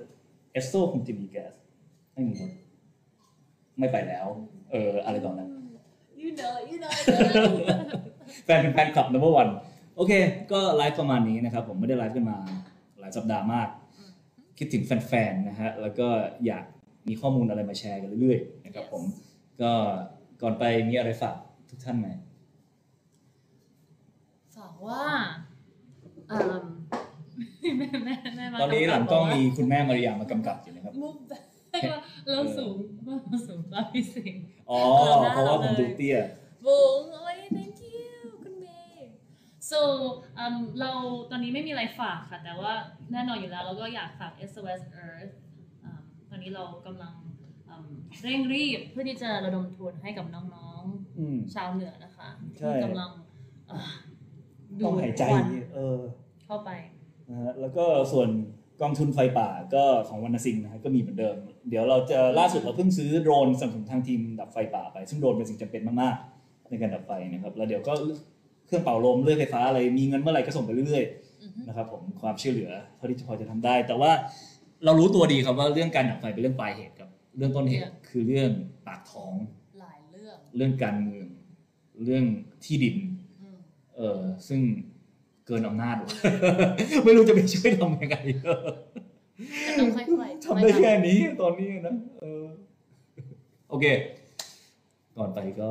[0.53, 1.53] เอสโซคงจะมีแก๊ส
[2.13, 2.51] ไม่มีรถ
[3.79, 4.27] ไม่ไปแล้ว
[4.71, 5.49] เอออะไรตอนนั้น
[6.21, 7.49] you know you know you know
[8.45, 9.51] แฟนเป็นแฟนคลับ number one
[9.95, 10.11] โอเค
[10.51, 12.37] ก็ไลฟ์ประมาณนี้นะครับ ผมไม่ได้ไลฟ์กันมา
[12.99, 13.67] หลายสัปดาห์มาก
[14.63, 16.07] คิดถึงแฟนๆนะฮะแล้วก็
[16.45, 16.65] อยาก
[17.07, 19.03] มีข้อมูลอะไรมาแชร์กันเรื่อยๆนะครับผม
[19.61, 19.71] ก็
[20.41, 21.35] ก่อนไปมีอะไรฝาก
[21.69, 22.07] ทุกท่านไหม
[24.57, 25.03] ฝากว่า
[26.31, 26.63] อืม
[27.77, 31.43] แม่แม่แม่มาตอนนี้หลังกล้องมีคุณแม่มาริยามากำกับอยู่นะครับมุกแบบ
[32.29, 34.79] เราสูงเราสูงกว่าพี่สิงห์อ๋อ
[35.33, 36.17] เพราะว่าผมดูเตี้ย
[36.65, 37.80] บุ๋งโอ้ย thank you คุณเมย์
[39.71, 39.81] so
[40.37, 40.91] อืมเรา
[41.31, 42.73] ตอนนี้ไม่มีอะไรฝากค่ะ แต่ว่า
[43.11, 45.33] แน่นอนอยู่แล้วเราก็อยากฝาก SOS Earth
[45.83, 47.13] อืมตอนนี้เรากำลัง
[47.69, 47.87] อืม
[48.23, 50.83] เร่งรีบเพื่อที่จะระดมทุนให้กับน้อง
[51.19, 52.29] อืมๆชาวเหนือนะคะ
[52.59, 53.11] ใช่ที่กำลัง
[53.69, 53.79] อ่า
[54.79, 55.99] ดูต้องหายใจควันเออ
[56.45, 56.69] เข้าไป
[57.29, 58.29] นะฮะแล้วก็ส่วน
[58.81, 61.35] กองทุนไฟป่าก็ของวรรณสิงห์นะฮะก็มีเหมือนเดิม
[61.69, 67.93] เดี๋ยวเราจะล่าสุดเราเพิ่งซื้อโดรนสนับสนุนทางทีมดับไฟป่าไป ซึ่งโดรนเป็นสิ่งจำเป็นมากๆในการดับไฟนะครับ แล้วเดี๋ยวก็
[68.71, 71.03] เครื่องเป่าลมเลื่อยไฟฟ้าอะไรมีเงินเมื่อไหร่ก็ส่งไปเรื่อย
[71.41, 74.11] อือฮึๆนะครับผมความช่วยเหลือเท่าที่จะพอจะทำได้ แต่ว่า
[74.85, 78.49] เรารู้ตัวดีครับว่าเรื่องการดับไฟเป็นเรื่องปลายเหตุครับ เรื่องต้นเหตุคือเรื่อง
[78.87, 79.33] ปากท้อง
[79.79, 81.27] หลายเรื่องเรื่องการเมือง
[82.03, 82.25] เรื่อง
[82.65, 82.95] ที่ดิน
[83.41, 83.57] อืม
[83.97, 84.61] เออซึ่ง
[85.47, 86.11] เกินอำนาจว่ะ
[87.05, 88.53] ไม่รู้จะไปช่วยทำยังไงก็
[89.79, 92.45] ต้องค่อยๆทำได้แค่นี้ตอนนี้นะเออ
[93.69, 93.85] โอเค
[95.17, 95.69] ก่อนไปก็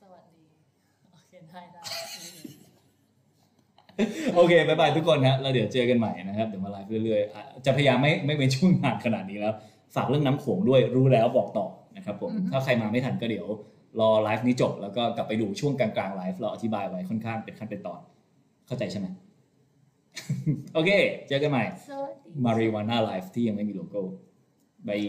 [0.00, 0.44] สวัสดี
[1.12, 1.80] โอเคได้ได้
[4.34, 9.54] โอเคบายบายทุกคนฮะแล้วเดี๋ยวเจอกันใหม่นะครับเดี๋ยวมาไลฟ์เรื่อยๆอะจะพยายามไม่ไม่เป็นช่วงนานขนาดนี้แล้ว
[9.94, 11.66] ฝากเรื่องน้ำโขงด้วยรู้แล้วบอกต่อ
[11.96, 13.46] นะครับผมถ้าใครมาไม่ทันก็เดี๋ยว
[14.00, 18.00] รอไลฟ์นี้จบแล้วก็กลับไปดูช่วงกลางๆไลฟ์เราอธิบายไว้ค่อนข้างเป็นขั้นเป็นตอน
[18.66, 19.06] เข้าใจใช่ไหม
[20.74, 20.90] โอเค
[21.28, 24.00] เจอกันใหม่สวัสดี MariaWanna Live ที่ยังไม่มีโลโก้
[24.88, 25.00] bye